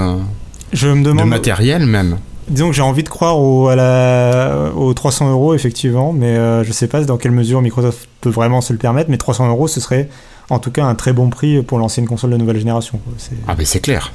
[0.73, 1.25] je me demande...
[1.25, 2.19] De matériel même.
[2.49, 6.73] Disons que j'ai envie de croire au, à la, aux 300 euros, effectivement, mais je
[6.73, 9.81] sais pas dans quelle mesure Microsoft peut vraiment se le permettre, mais 300 euros, ce
[9.81, 10.09] serait
[10.51, 13.01] en tout cas un très bon prix pour lancer une console de nouvelle génération.
[13.49, 14.13] Ah, mais c'est clair.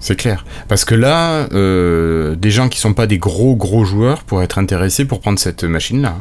[0.00, 0.44] C'est clair.
[0.68, 4.58] Parce que là, euh, des gens qui sont pas des gros gros joueurs pourraient être
[4.58, 6.16] intéressés pour prendre cette machine-là.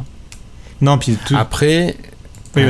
[0.81, 1.95] Non, puis après,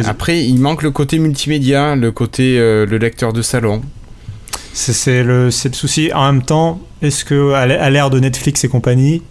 [0.06, 3.82] après, il manque le côté multimédia, le côté euh, le lecteur de salon.
[4.74, 6.12] C'est le, le souci.
[6.14, 9.24] En même temps, est-ce que à l'ère de Netflix et compagnie,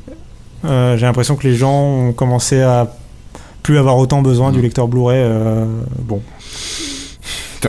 [0.64, 2.92] euh, j'ai l'impression que les gens ont commencé à
[3.62, 4.62] plus avoir autant besoin du mm.
[4.62, 5.24] lecteur Blu-ray.
[6.00, 6.20] bon,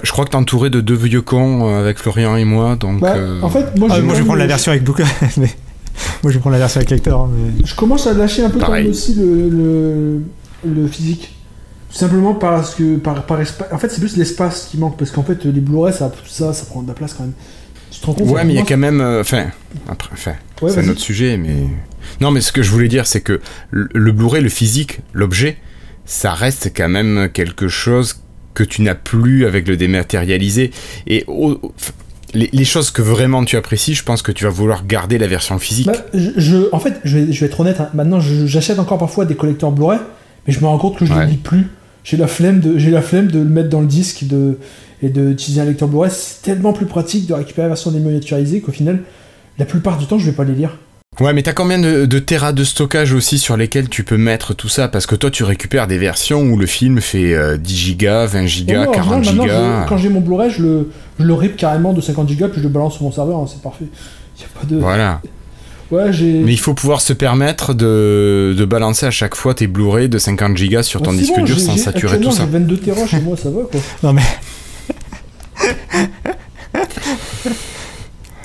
[0.04, 3.02] je crois que t'es entouré de deux vieux cons euh, avec Florian et moi, donc.
[3.02, 5.06] Bah, euh, en fait, moi, ah, je vais prendre la version avec Blu-ray.
[5.38, 5.48] moi,
[6.26, 7.22] je vais prendre la version avec lecteur.
[7.22, 7.30] Hein,
[7.64, 10.22] je commence à lâcher un peu quand même aussi le,
[10.66, 11.34] le, physique.
[11.98, 13.40] Simplement parce que par, par
[13.72, 16.66] en fait c'est plus l'espace qui manque parce qu'en fait les Blu-ray ça, ça ça
[16.66, 17.34] prend de la place quand même.
[17.92, 19.48] Tu te rends compte Ouais mais il y a quand même euh, enfin
[19.88, 20.34] après enfin
[20.68, 21.56] c'est un autre sujet mais
[22.22, 23.42] non mais ce que je voulais dire c'est que
[23.72, 25.58] le, le Blu-ray le physique l'objet
[26.06, 28.22] ça reste quand même quelque chose
[28.58, 30.72] que tu n'as plus avec le dématérialisé.
[31.06, 31.26] Et
[32.34, 35.60] les, choses que vraiment tu apprécies, je pense que tu vas vouloir garder la version
[35.60, 35.86] physique.
[35.86, 37.90] Bah, je, en fait, je vais, je vais être honnête, hein.
[37.94, 40.00] maintenant j'achète encore parfois des collecteurs Blu-ray,
[40.48, 41.68] mais je me rends compte que je ne lis plus.
[42.08, 44.60] J'ai la, flemme de, j'ai la flemme de le mettre dans le disque de,
[45.04, 46.10] et d'utiliser un lecteur Blu-ray.
[46.10, 49.02] C'est tellement plus pratique de récupérer la version déminiaturisée qu'au final,
[49.60, 50.78] la plupart du temps, je vais pas les lire.
[51.20, 54.54] Ouais, mais t'as combien de, de terras de stockage aussi sur lesquels tu peux mettre
[54.54, 54.88] tout ça?
[54.88, 58.46] Parce que toi, tu récupères des versions où le film fait 10 euh, gigas, 20
[58.46, 59.86] gigas, 40 gigas.
[59.90, 62.68] quand j'ai mon Blu-ray, je le, je le rip carrément de 50 gigas, puis je
[62.68, 63.88] le balance sur mon serveur, hein, c'est parfait.
[64.40, 64.78] Y a pas de...
[64.78, 65.20] Voilà.
[65.90, 70.10] Ouais, mais il faut pouvoir se permettre de, de balancer à chaque fois tes Blu-ray
[70.10, 72.44] de 50 gigas sur ton disque dur sans saturer tout ça.
[72.44, 73.80] J'ai 22 terras chez moi, ça va quoi.
[74.04, 74.24] Non mais.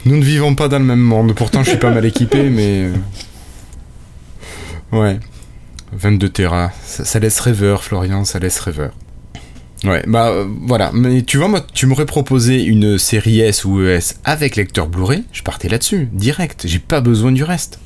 [0.04, 1.32] Nous ne vivons pas dans le même monde.
[1.34, 2.90] Pourtant, je suis pas mal équipé, mais.
[4.92, 5.20] Euh, ouais.
[5.92, 6.72] 22 Tera.
[6.84, 8.92] Ça, laisse rêveur, Florian, ça laisse rêveur.
[9.84, 10.90] Ouais, bah euh, voilà.
[10.92, 15.24] Mais tu vois, moi, tu m'aurais proposé une série S ou ES avec lecteur Blu-ray,
[15.32, 16.64] je partais là-dessus, direct.
[16.66, 17.78] J'ai pas besoin du reste.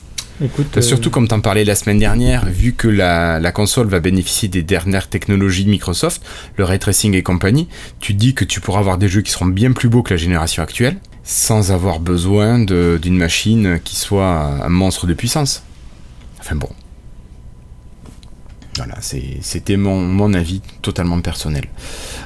[0.44, 4.00] Écoute, Surtout euh, comme t'en parlais la semaine dernière, vu que la, la, console va
[4.00, 6.20] bénéficier des dernières technologies de Microsoft,
[6.58, 7.68] le ray tracing et compagnie,
[8.00, 10.18] tu dis que tu pourras avoir des jeux qui seront bien plus beaux que la
[10.18, 15.64] génération actuelle sans avoir besoin d'une machine qui soit un monstre de puissance.
[16.38, 16.68] Enfin bon.
[18.76, 21.64] Voilà, c'était mon, avis totalement personnel.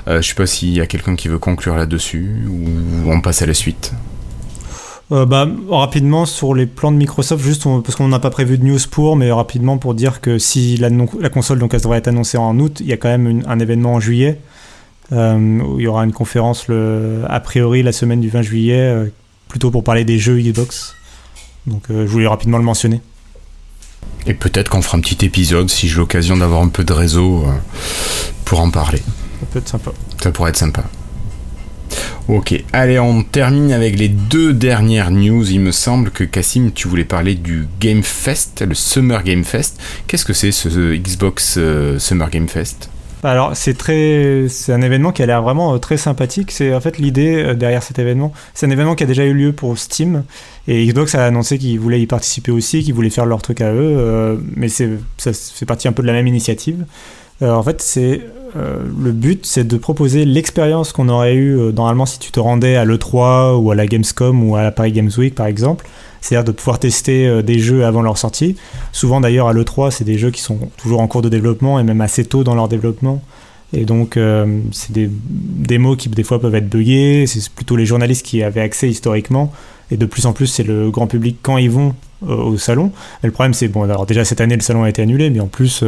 [0.09, 3.43] Euh, je sais pas s'il y a quelqu'un qui veut conclure là-dessus ou on passe
[3.43, 3.93] à la suite.
[5.13, 8.65] Euh, bah, rapidement sur les plans de Microsoft, juste parce qu'on n'a pas prévu de
[8.65, 10.89] news pour, mais rapidement pour dire que si la,
[11.31, 13.95] console donc elle devrait être annoncée en août, il y a quand même un événement
[13.95, 14.39] en juillet
[15.11, 16.67] euh, où il y aura une conférence
[17.29, 19.07] a priori la semaine du 20 juillet, euh,
[19.49, 20.95] plutôt pour parler des jeux Xbox.
[21.67, 23.01] Donc je voulais rapidement le mentionner.
[24.27, 27.47] Et peut-être qu'on fera un petit épisode si j'ai l'occasion d'avoir un peu de réseau
[28.45, 28.99] pour en parler.
[29.41, 29.93] Ça peut être sympa.
[30.23, 30.85] Ça pourrait être sympa.
[32.29, 35.51] Ok, allez, on termine avec les deux dernières news.
[35.51, 39.81] Il me semble que Cassim, tu voulais parler du Game Fest, le Summer Game Fest.
[40.07, 41.59] Qu'est-ce que c'est ce Xbox
[41.99, 42.91] Summer Game Fest
[43.23, 46.51] alors c'est très, c'est un événement qui a l'air vraiment euh, très sympathique.
[46.51, 48.33] C'est en fait l'idée euh, derrière cet événement.
[48.55, 50.25] C'est un événement qui a déjà eu lieu pour Steam
[50.69, 53.73] et Xbox a annoncé qu'ils voulaient y participer aussi, qu'ils voulaient faire leur truc à
[53.73, 53.97] eux.
[53.99, 56.85] Euh, mais c'est, ça fait partie un peu de la même initiative.
[57.43, 58.23] en fait, c'est
[58.55, 62.85] le but, c'est de proposer l'expérience qu'on aurait eu normalement si tu te rendais à
[62.85, 65.87] l'E3 ou à la Gamescom ou à la Paris Games Week par exemple.
[66.21, 68.57] C'est-à-dire de pouvoir tester des jeux avant leur sortie.
[68.93, 71.83] Souvent d'ailleurs à l'E3, c'est des jeux qui sont toujours en cours de développement et
[71.83, 73.23] même assez tôt dans leur développement.
[73.73, 77.27] Et donc, euh, c'est des démos qui des fois peuvent être buggées.
[77.27, 79.53] C'est plutôt les journalistes qui avaient accès historiquement.
[79.91, 81.95] Et de plus en plus, c'est le grand public quand ils vont
[82.27, 82.93] euh, au salon.
[83.23, 85.41] Et le problème, c'est bon, alors déjà cette année, le salon a été annulé, mais
[85.41, 85.85] en plus,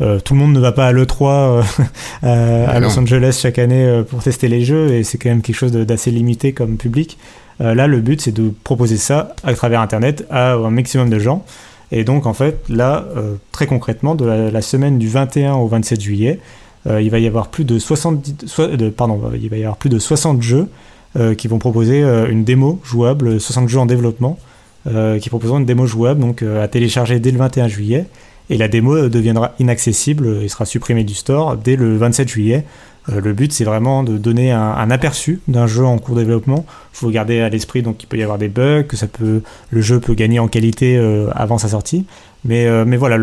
[0.00, 1.62] euh, tout le monde ne va pas à l'E3
[2.22, 4.92] à ah Los Angeles chaque année pour tester les jeux.
[4.92, 7.18] Et c'est quand même quelque chose d'assez limité comme public.
[7.62, 11.44] Là, le but, c'est de proposer ça à travers Internet à un maximum de gens.
[11.92, 13.06] Et donc, en fait, là,
[13.52, 16.40] très concrètement, de la, semaine du 21 au 27 juillet,
[16.86, 18.60] euh, il va y avoir plus de 70,
[18.96, 20.68] pardon, il va y avoir plus de 60 jeux
[21.16, 24.38] euh, qui vont proposer euh, une démo jouable, 60 jeux en développement
[25.20, 28.06] qui proposeront une démo jouable donc à télécharger dès le 21 juillet
[28.50, 32.64] et la démo deviendra inaccessible et sera supprimée du store dès le 27 juillet.
[33.08, 36.64] Le but, c'est vraiment de donner un, aperçu d'un jeu en cours de développement.
[36.94, 39.42] Il faut garder à l'esprit donc qu'il peut y avoir des bugs, que ça peut,
[39.70, 40.96] le jeu peut gagner en qualité
[41.34, 42.06] avant sa sortie.
[42.44, 43.18] Mais, mais voilà,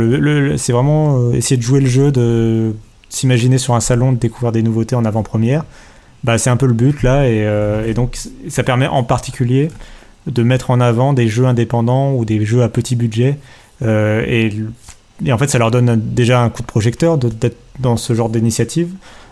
[0.58, 2.74] c'est vraiment essayer de jouer le jeu, de
[3.10, 5.64] s'imaginer sur un salon de découvrir des nouveautés en avant-première,
[6.24, 7.28] bah, c'est un peu le but là.
[7.28, 9.70] Et, euh, donc ça permet en particulier
[10.28, 13.38] de mettre en avant des jeux indépendants ou des jeux à petit budget.
[13.82, 14.54] Euh, et,
[15.26, 18.30] et, en fait, ça leur donne déjà un coup de projecteur d'être dans ce genre
[18.30, 18.90] d'initiative.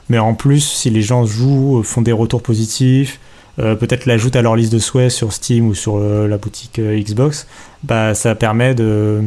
[0.09, 3.19] Mais en plus, si les gens jouent, font des retours positifs,
[3.59, 7.47] euh, peut-être l'ajoutent à leur liste de souhaits sur Steam ou sur la boutique Xbox,
[7.83, 9.21] bah, ça permet de,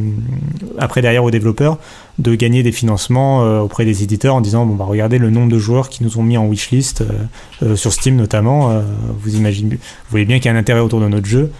[0.77, 1.77] après derrière aux développeurs
[2.19, 5.49] de gagner des financements euh, auprès des éditeurs en disant bon bah regardez le nombre
[5.49, 7.05] de joueurs qui nous ont mis en wishlist euh,
[7.63, 8.81] euh, sur Steam notamment
[9.19, 9.79] vous imaginez vous
[10.09, 11.51] voyez bien qu'il y a un intérêt autour de notre jeu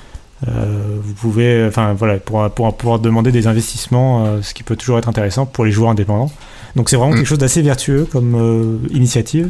[0.46, 5.46] vous pouvez enfin voilà pour, pouvoir demander des investissements ce qui peut toujours être intéressant
[5.46, 6.32] pour les joueurs indépendants
[6.76, 7.18] donc c'est vraiment mm.
[7.18, 9.50] quelque chose d'assez vertueux comme initiative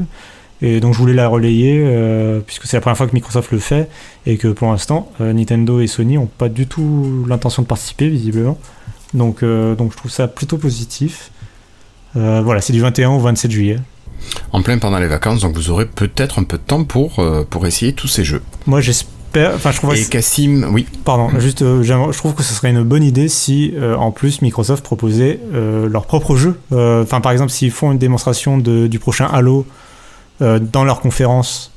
[0.61, 1.84] et donc je voulais la relayer
[2.45, 3.89] puisque c'est la première fois que Microsoft le fait
[4.26, 8.57] et que pour l'instant Nintendo et Sony n'ont pas du tout l'intention de participer visiblement
[9.13, 11.32] donc, euh, donc je trouve ça plutôt positif.
[12.15, 13.80] Euh, voilà, c'est du 21 au 27 juillet.
[14.51, 17.45] En plein pendant les vacances, donc vous aurez peut-être un peu de temps pour, euh,
[17.49, 18.41] pour essayer tous ces jeux.
[18.67, 19.11] Moi j'espère.
[19.36, 19.95] Enfin, je trouve.
[19.95, 20.86] Et Cassim, oui.
[21.05, 25.39] Pardon, juste, je trouve que ce serait une bonne idée si, en plus, Microsoft proposait
[25.53, 26.59] leur propre jeu.
[26.71, 29.65] Enfin, par exemple, s'ils font une démonstration de, du prochain Halo
[30.39, 31.71] dans leur conférence,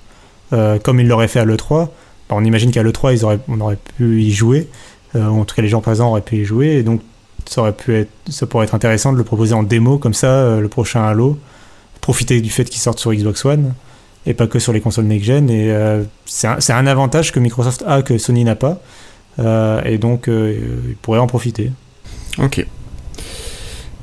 [0.51, 1.89] comme ils l'auraient fait à l'E3,
[2.29, 4.69] bah, on imagine qu'à l'E3, ils auraient, on aurait pu y jouer.
[5.15, 6.69] en tout cas, les gens présents auraient pu y jouer.
[6.69, 7.01] Et donc,
[7.47, 10.29] ça aurait pu être, ça pourrait être intéressant de le proposer en démo comme ça,
[10.29, 11.39] euh, le prochain Halo.
[12.01, 13.75] Profiter du fait qu'il sorte sur Xbox One
[14.27, 15.51] et pas que sur les consoles next-gen.
[15.51, 18.81] Et euh, c'est un, avantage que Microsoft a que Sony n'a pas.
[19.39, 21.73] Euh, et donc, il pourrait en profiter.
[22.39, 22.67] Ok.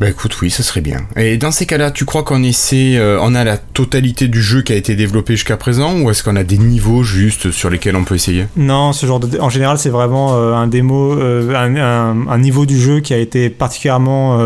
[0.02, 1.02] Bah écoute, oui, ce serait bien.
[1.16, 4.64] Et dans ces cas-là, tu crois qu'on essaie, euh, on a la totalité du jeu
[4.64, 7.96] qui a été développé jusqu'à présent, ou est-ce qu'on a des niveaux juste sur lesquels
[7.96, 8.48] on peut essayer?
[8.58, 12.82] Non, ce genre de, en général, c'est vraiment euh, un démo, euh, un, niveau du
[12.82, 14.40] jeu qui a été particulièrement,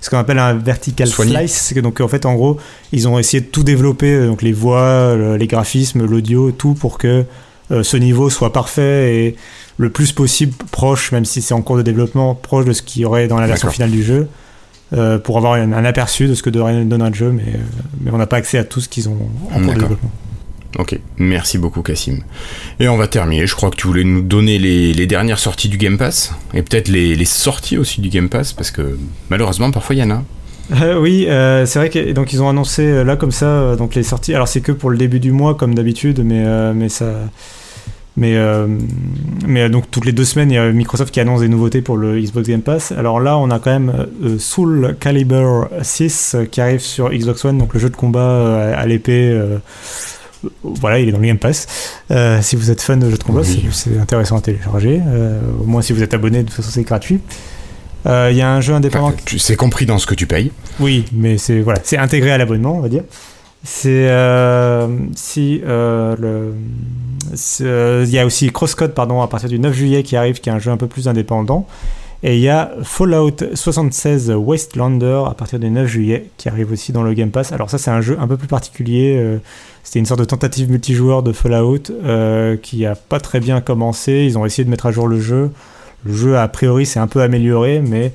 [0.00, 1.72] ce qu'on appelle un vertical slice.
[1.74, 2.58] Donc en fait, en gros,
[2.90, 7.24] ils ont essayé de tout développer, donc les voix, les graphismes, l'audio, tout pour que
[7.70, 9.36] ce niveau soit parfait et
[9.76, 13.02] le plus possible proche, même si c'est en cours de développement, proche de ce qu'il
[13.02, 14.26] y aurait dans la version finale du jeu.
[14.92, 17.58] Euh, pour avoir un, aperçu de ce que devrait donner le jeu, mais, euh,
[18.00, 19.18] mais on n'a pas accès à tout ce qu'ils ont
[19.50, 20.10] en cours de développement.
[20.78, 22.20] Ok, merci beaucoup Cassim.
[22.78, 25.68] Et on va terminer, je crois que tu voulais nous donner les, les dernières sorties
[25.68, 28.96] du Game Pass, et peut-être les, les, sorties aussi du Game Pass, parce que
[29.28, 30.22] malheureusement parfois il y en a.
[30.82, 34.34] Euh, oui, c'est vrai que donc ils ont annoncé là comme ça donc les sorties.
[34.34, 37.06] Alors c'est que pour le début du mois comme d'habitude, mais mais ça
[38.16, 38.66] mais, euh,
[39.46, 41.82] mais euh, donc toutes les deux semaines, il y a Microsoft qui annonce des nouveautés
[41.82, 42.92] pour le Xbox Game Pass.
[42.92, 47.58] Alors là, on a quand même euh, Soul Calibur 6 qui arrive sur Xbox One,
[47.58, 49.38] donc le jeu de combat à l'épée.
[50.62, 51.66] voilà, il est dans le Game Pass.
[52.40, 55.00] si vous êtes fan de jeux de combat, c'est intéressant à télécharger.
[55.60, 57.20] au moins, si vous êtes abonné, de toute façon, c'est gratuit.
[58.06, 59.12] Il y a un jeu indépendant.
[59.36, 60.52] c'est compris dans ce que tu payes.
[60.80, 63.02] Oui, mais c'est voilà, c'est intégré à l'abonnement, on va dire.
[63.66, 64.08] C'est
[65.16, 66.54] si le
[67.60, 70.48] euh, il y a aussi Crosscode pardon, à partir du 9 juillet qui arrive, qui
[70.48, 71.66] est un jeu un peu plus indépendant.
[72.22, 76.92] Et il y a Fallout 76 Wastelander à partir du 9 juillet qui arrive aussi
[76.92, 77.52] dans le Game Pass.
[77.52, 79.16] Alors ça c'est un jeu un peu plus particulier.
[79.18, 79.38] Euh,
[79.84, 84.24] c'était une sorte de tentative multijoueur de Fallout euh, qui a pas très bien commencé.
[84.26, 85.50] Ils ont essayé de mettre à jour le jeu.
[86.04, 88.12] Le jeu a priori s'est un peu amélioré, mais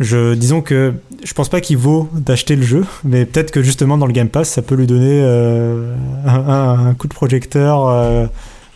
[0.00, 0.94] je, disons que
[1.24, 4.28] je pense pas qu'il vaut d'acheter le jeu, mais peut-être que justement dans le Game
[4.28, 5.94] Pass, ça peut lui donner euh,
[6.26, 8.26] un, coup de projecteur euh,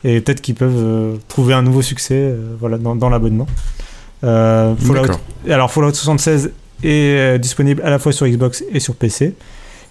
[0.03, 3.47] et peut-être qu'ils peuvent euh, trouver un nouveau succès voilà, dans, dans l'abonnement.
[4.23, 5.19] Fallout,
[5.49, 6.53] alors Fallout 76
[6.83, 9.35] est disponible à la fois sur Xbox et sur PC.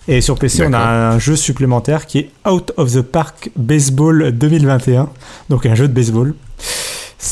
[0.07, 4.31] Et sur PC, on a un jeu supplémentaire qui est Out of the Park Baseball
[4.31, 5.09] 2021.
[5.49, 6.33] Donc un jeu de baseball.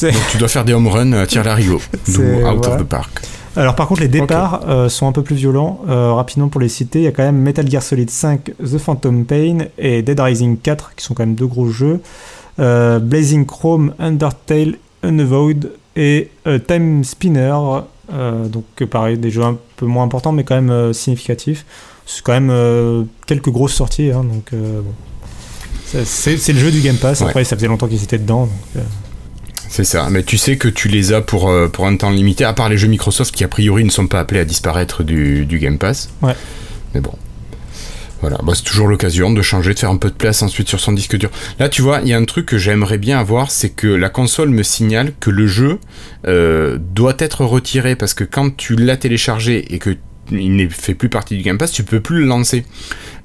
[0.01, 1.81] Donc tu dois faire des home runs, tir larigot.
[2.07, 3.21] Out of the Park.
[3.57, 5.81] Alors par contre les départs euh, sont un peu plus violents.
[5.89, 8.77] Euh, rapidement pour les citer, il y a quand même Metal Gear Solid 5, The
[8.77, 11.99] Phantom Pain et Dead Rising 4 qui sont quand même deux gros jeux.
[12.59, 16.29] Euh, Blazing Chrome, Undertale, Unavoid et
[16.67, 17.55] Time Spinner.
[18.11, 21.65] donc pareil, des jeux un peu moins importants mais quand même significatifs.
[22.05, 24.11] C'est quand même quelques grosses sorties.
[24.11, 24.93] Hein, donc bon.
[25.83, 27.23] c'est le jeu du Game Pass.
[27.23, 28.47] Après ça faisait longtemps qu'ils étaient dedans.
[28.75, 28.83] Donc,
[29.69, 32.43] c'est ça, mais tu sais que tu les as pour, euh, pour un temps limité,
[32.43, 35.45] à part les jeux Microsoft qui a priori ne sont pas appelés à disparaître du,
[35.45, 36.09] du Game Pass.
[36.21, 36.35] Ouais.
[36.93, 37.13] Mais bon.
[38.21, 40.79] Voilà, bah, c'est toujours l'occasion de changer, de faire un peu de place ensuite sur
[40.79, 41.29] son disque dur.
[41.59, 44.09] Là, tu vois, il y a un truc que j'aimerais bien avoir, c'est que la
[44.09, 45.77] console me signale que le jeu
[46.25, 49.97] euh, doit être retiré parce que quand tu l'as téléchargé et que
[50.31, 52.65] il ne fait plus partie du Game Pass, tu peux plus le lancer.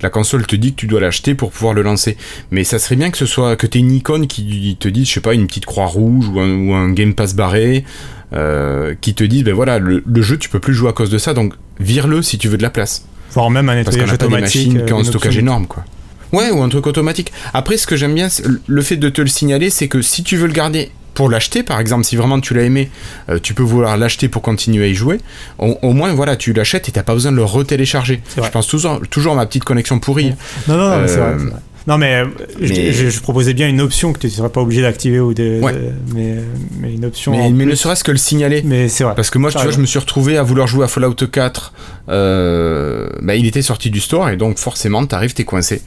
[0.01, 2.17] La console te dit que tu dois l'acheter pour pouvoir le lancer.
[2.51, 5.09] Mais ça serait bien que ce soit que tu aies une icône qui te dise,
[5.09, 7.85] je sais pas, une petite croix rouge ou un, Game Pass barré,
[8.33, 11.19] euh, qui te dise, ben voilà, le, jeu tu peux plus jouer à cause de
[11.19, 13.07] ça, donc vire-le si tu veux de la place.
[13.33, 14.37] Voire même un nettoyage Parce qu'on a.
[14.37, 15.85] Des machines qui ont un stockage énorme, quoi.
[16.33, 17.31] Ouais, ou un truc automatique.
[17.53, 18.29] Après, ce que j'aime bien,
[18.67, 21.63] le fait de te le signaler, c'est que si tu veux le garder pour l'acheter,
[21.63, 22.91] par exemple, si vraiment tu l'as aimé,
[23.29, 25.21] euh, tu peux vouloir l'acheter pour continuer à y jouer.
[25.59, 28.21] Au, moins, voilà, tu l'achètes et t'as pas besoin de le retélécharger.
[28.37, 30.33] Je pense toujours, toujours à ma petite connexion pourrie.
[30.69, 31.31] Non, non, non c'est vrai.
[31.31, 31.51] Euh,
[31.87, 32.23] non, mais,
[32.61, 35.61] Je, proposais bien une option que tu ne serais pas obligé d'activer ou de,
[36.15, 36.37] mais,
[36.81, 37.33] mais, une option.
[37.33, 38.63] Mais, ne serait-ce que le signaler.
[38.65, 39.15] Mais c'est vrai.
[39.15, 41.73] Parce que moi, tu vois, je me suis retrouvé à vouloir jouer à Fallout 4.
[42.09, 45.83] Euh, bah, il était sorti du store et donc forcément, t'arrives, t'es coincé.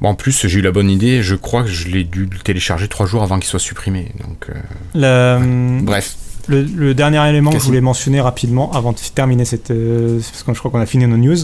[0.00, 1.22] Bon, en plus, j'ai eu la bonne idée.
[1.22, 4.12] Je crois que je l'ai dû le télécharger trois jours avant qu'il soit supprimé.
[4.20, 4.50] Donc,
[4.94, 6.16] euh, hum, bref.
[6.48, 10.54] Le, dernier élément que je voulais mentionner rapidement avant de terminer cette, euh, parce que
[10.54, 11.38] je crois qu'on a fini nos news,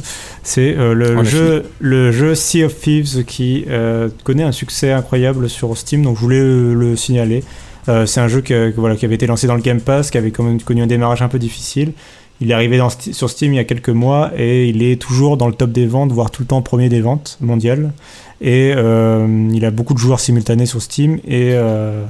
[0.45, 3.67] c'est euh, le, jeu, le jeu Sea of Thieves qui
[4.23, 6.03] connaît un succès incroyable sur Steam.
[6.03, 7.43] Donc, je voulais le, signaler.
[7.87, 10.31] c'est un jeu que, voilà, qui avait été lancé dans le Game Pass, qui avait
[10.31, 11.95] quand même connu un démarrage un peu difficile.
[12.43, 15.37] Il est arrivé dans, sur Steam il y a quelques mois et il est toujours
[15.37, 17.93] dans le top des ventes, voire tout le temps premier des ventes mondiales.
[18.41, 21.21] Et euh, il a beaucoup de joueurs simultanés sur Steam.
[21.25, 22.05] Et, euh,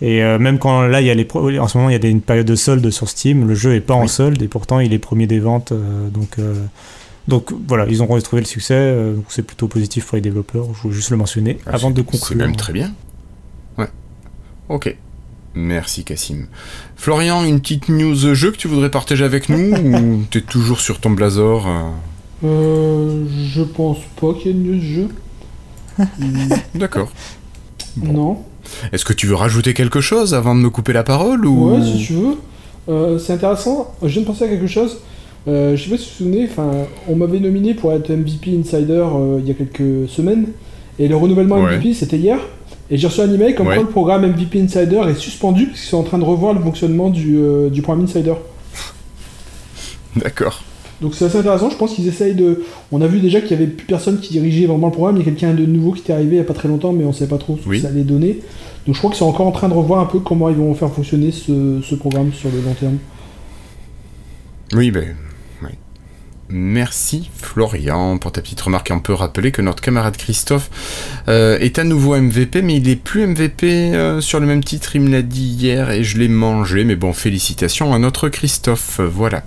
[0.00, 1.26] et euh, même quand là, il y a les
[1.58, 3.80] en ce moment, il y a une période de solde sur Steam, le jeu est
[3.80, 5.72] pas en solde et pourtant il est premier des ventes.
[6.14, 6.36] donc,
[7.26, 8.94] donc voilà, ils ont retrouvé le succès.
[9.16, 10.66] donc c'est plutôt positif pour les développeurs.
[10.72, 12.28] Je voulais juste le mentionner ah, avant de conclure.
[12.28, 12.94] C'est même très bien.
[13.76, 13.88] Ouais.
[14.68, 14.96] Ok.
[15.58, 16.46] Merci Cassim.
[16.94, 21.00] Florian, une petite news jeu que tu voudrais partager avec nous ou t'es toujours sur
[21.00, 21.66] ton Blazor
[22.44, 25.08] euh, Je pense pas qu'il y ait une news jeu.
[26.76, 27.10] D'accord.
[28.00, 28.38] Non.
[28.92, 31.72] Est-ce que tu veux rajouter quelque chose avant de me couper la parole ou...
[31.72, 32.36] Ouais, si tu veux.
[32.88, 33.92] Euh, c'est intéressant.
[34.02, 34.98] Je viens de penser à quelque chose.
[35.48, 36.48] Euh, je sais pas si vous vous souvenez,
[37.08, 40.46] on m'avait nominé pour être MVP Insider euh, il y a quelques semaines.
[41.00, 42.38] Et le renouvellement MVP, c'était hier.
[42.90, 45.90] Et j'ai reçu un email comme quoi le programme MVP Insider est suspendu parce qu'ils
[45.90, 47.38] sont en train de revoir le fonctionnement du,
[47.70, 48.34] du programme Insider.
[50.16, 50.62] D'accord.
[51.00, 52.64] Donc c'est assez intéressant, je pense qu'ils essayent de...
[52.90, 55.20] On a vu déjà qu'il y avait plus personne qui dirigeait vraiment le programme, il
[55.20, 57.04] y a quelqu'un de nouveau qui était arrivé il n'y a pas très longtemps, mais
[57.04, 58.40] on ne sait pas trop ce que ça allait donner.
[58.84, 60.74] Donc je crois qu'ils sont encore en train de revoir un peu comment ils vont
[60.74, 62.98] faire fonctionner ce, programme sur le long terme.
[64.74, 65.14] Oui, ben...
[66.50, 68.90] Merci Florian pour ta petite remarque.
[68.90, 70.70] On peut rappeler que notre camarade Christophe
[71.28, 74.96] euh, est à nouveau MVP, mais il est plus MVP euh, sur le même titre.
[74.96, 76.84] Il me l'a dit hier et je l'ai mangé.
[76.84, 79.00] Mais bon, félicitations à notre Christophe.
[79.00, 79.42] Voilà.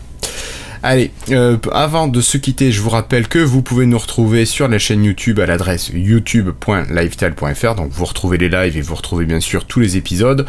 [0.83, 4.67] Allez, euh, avant de se quitter, je vous rappelle que vous pouvez nous retrouver sur
[4.67, 7.75] la chaîne YouTube à l'adresse youtube.lifestyle.fr.
[7.75, 10.45] Donc vous retrouvez les lives et vous retrouvez bien sûr tous les épisodes,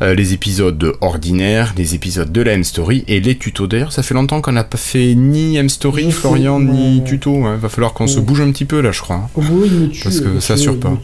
[0.00, 3.66] euh, les épisodes ordinaires, les épisodes de la M-Story et les tutos.
[3.66, 7.44] D'ailleurs, ça fait longtemps qu'on n'a pas fait ni M-Story, Florian, ni tuto.
[7.44, 7.58] Hein.
[7.60, 9.16] Va falloir qu'on se bouge un petit peu là, je crois.
[9.16, 9.28] Hein.
[10.02, 11.02] Parce que ça surprend pas.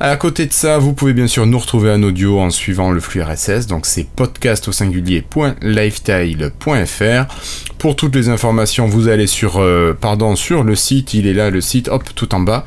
[0.00, 3.00] À côté de ça, vous pouvez bien sûr nous retrouver en audio en suivant le
[3.00, 7.34] flux RSS, donc c'est podcast au singulier.lifetile.fr.
[7.78, 11.50] Pour toutes les informations, vous allez sur, euh, pardon, sur le site, il est là
[11.50, 12.64] le site, hop, tout en bas,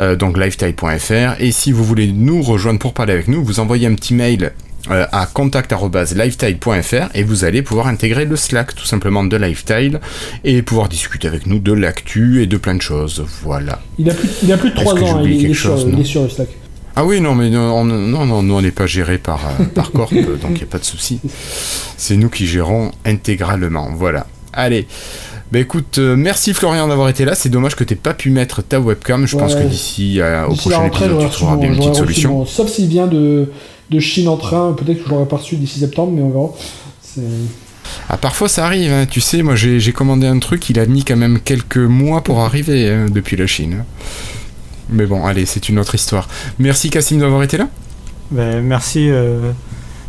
[0.00, 1.40] euh, donc lifetile.fr.
[1.40, 4.52] Et si vous voulez nous rejoindre pour parler avec nous, vous envoyez un petit mail
[4.90, 9.98] euh, à contact.lifetile.fr et vous allez pouvoir intégrer le Slack tout simplement de Lifetile
[10.44, 13.24] et pouvoir discuter avec nous de l'actu et de plein de choses.
[13.42, 13.80] Voilà.
[13.98, 16.24] Il a plus, il a plus de 3 ans, il, est sur, il, est sur,
[16.24, 16.48] le Slack.
[16.96, 19.90] Ah oui, non, mais non, non, non nous on n'est pas géré par, euh, par
[19.90, 21.18] Corp, donc il n'y a pas de souci.
[21.96, 23.88] C'est nous qui gérons intégralement.
[23.94, 24.26] Voilà.
[24.52, 24.86] Allez.
[25.50, 27.34] Bah écoute, euh, merci Florian d'avoir été là.
[27.34, 29.26] C'est dommage que tu pas pu mettre ta webcam.
[29.26, 32.44] Je pense que d'ici au prochain épisode, tu trouveras bien une petite solution.
[32.44, 33.48] sauf s'il vient de,
[33.90, 36.52] de Chine en train, peut-être que je l'aurais pas reçu d'ici septembre, mais on verra.
[38.08, 39.06] Ah, parfois ça arrive, hein.
[39.06, 42.40] tu sais, moi j'ai commandé un truc, il a mis quand même quelques mois pour
[42.40, 43.84] arriver hein, depuis la Chine.
[44.90, 46.28] Mais bon, allez, c'est une autre histoire.
[46.58, 47.68] Merci Cassim d'avoir été là.
[48.30, 49.52] Ben, merci, euh,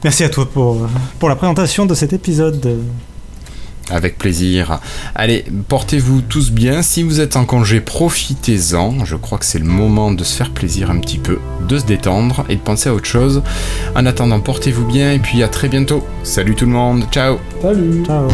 [0.03, 0.87] merci à toi pour,
[1.19, 2.79] pour la présentation de cet épisode.
[3.89, 4.79] Avec plaisir.
[5.13, 6.81] Allez, portez-vous tous bien.
[6.81, 9.05] Si vous êtes en congé, profitez-en.
[9.05, 11.85] Je crois que c'est le moment de se faire plaisir un petit peu, de se
[11.85, 13.43] détendre et de penser à autre chose.
[13.95, 16.05] En attendant, portez-vous bien et puis à très bientôt.
[16.23, 17.05] Salut tout le monde.
[17.11, 17.37] Ciao.
[17.61, 18.03] Salut.
[18.05, 18.27] Ciao.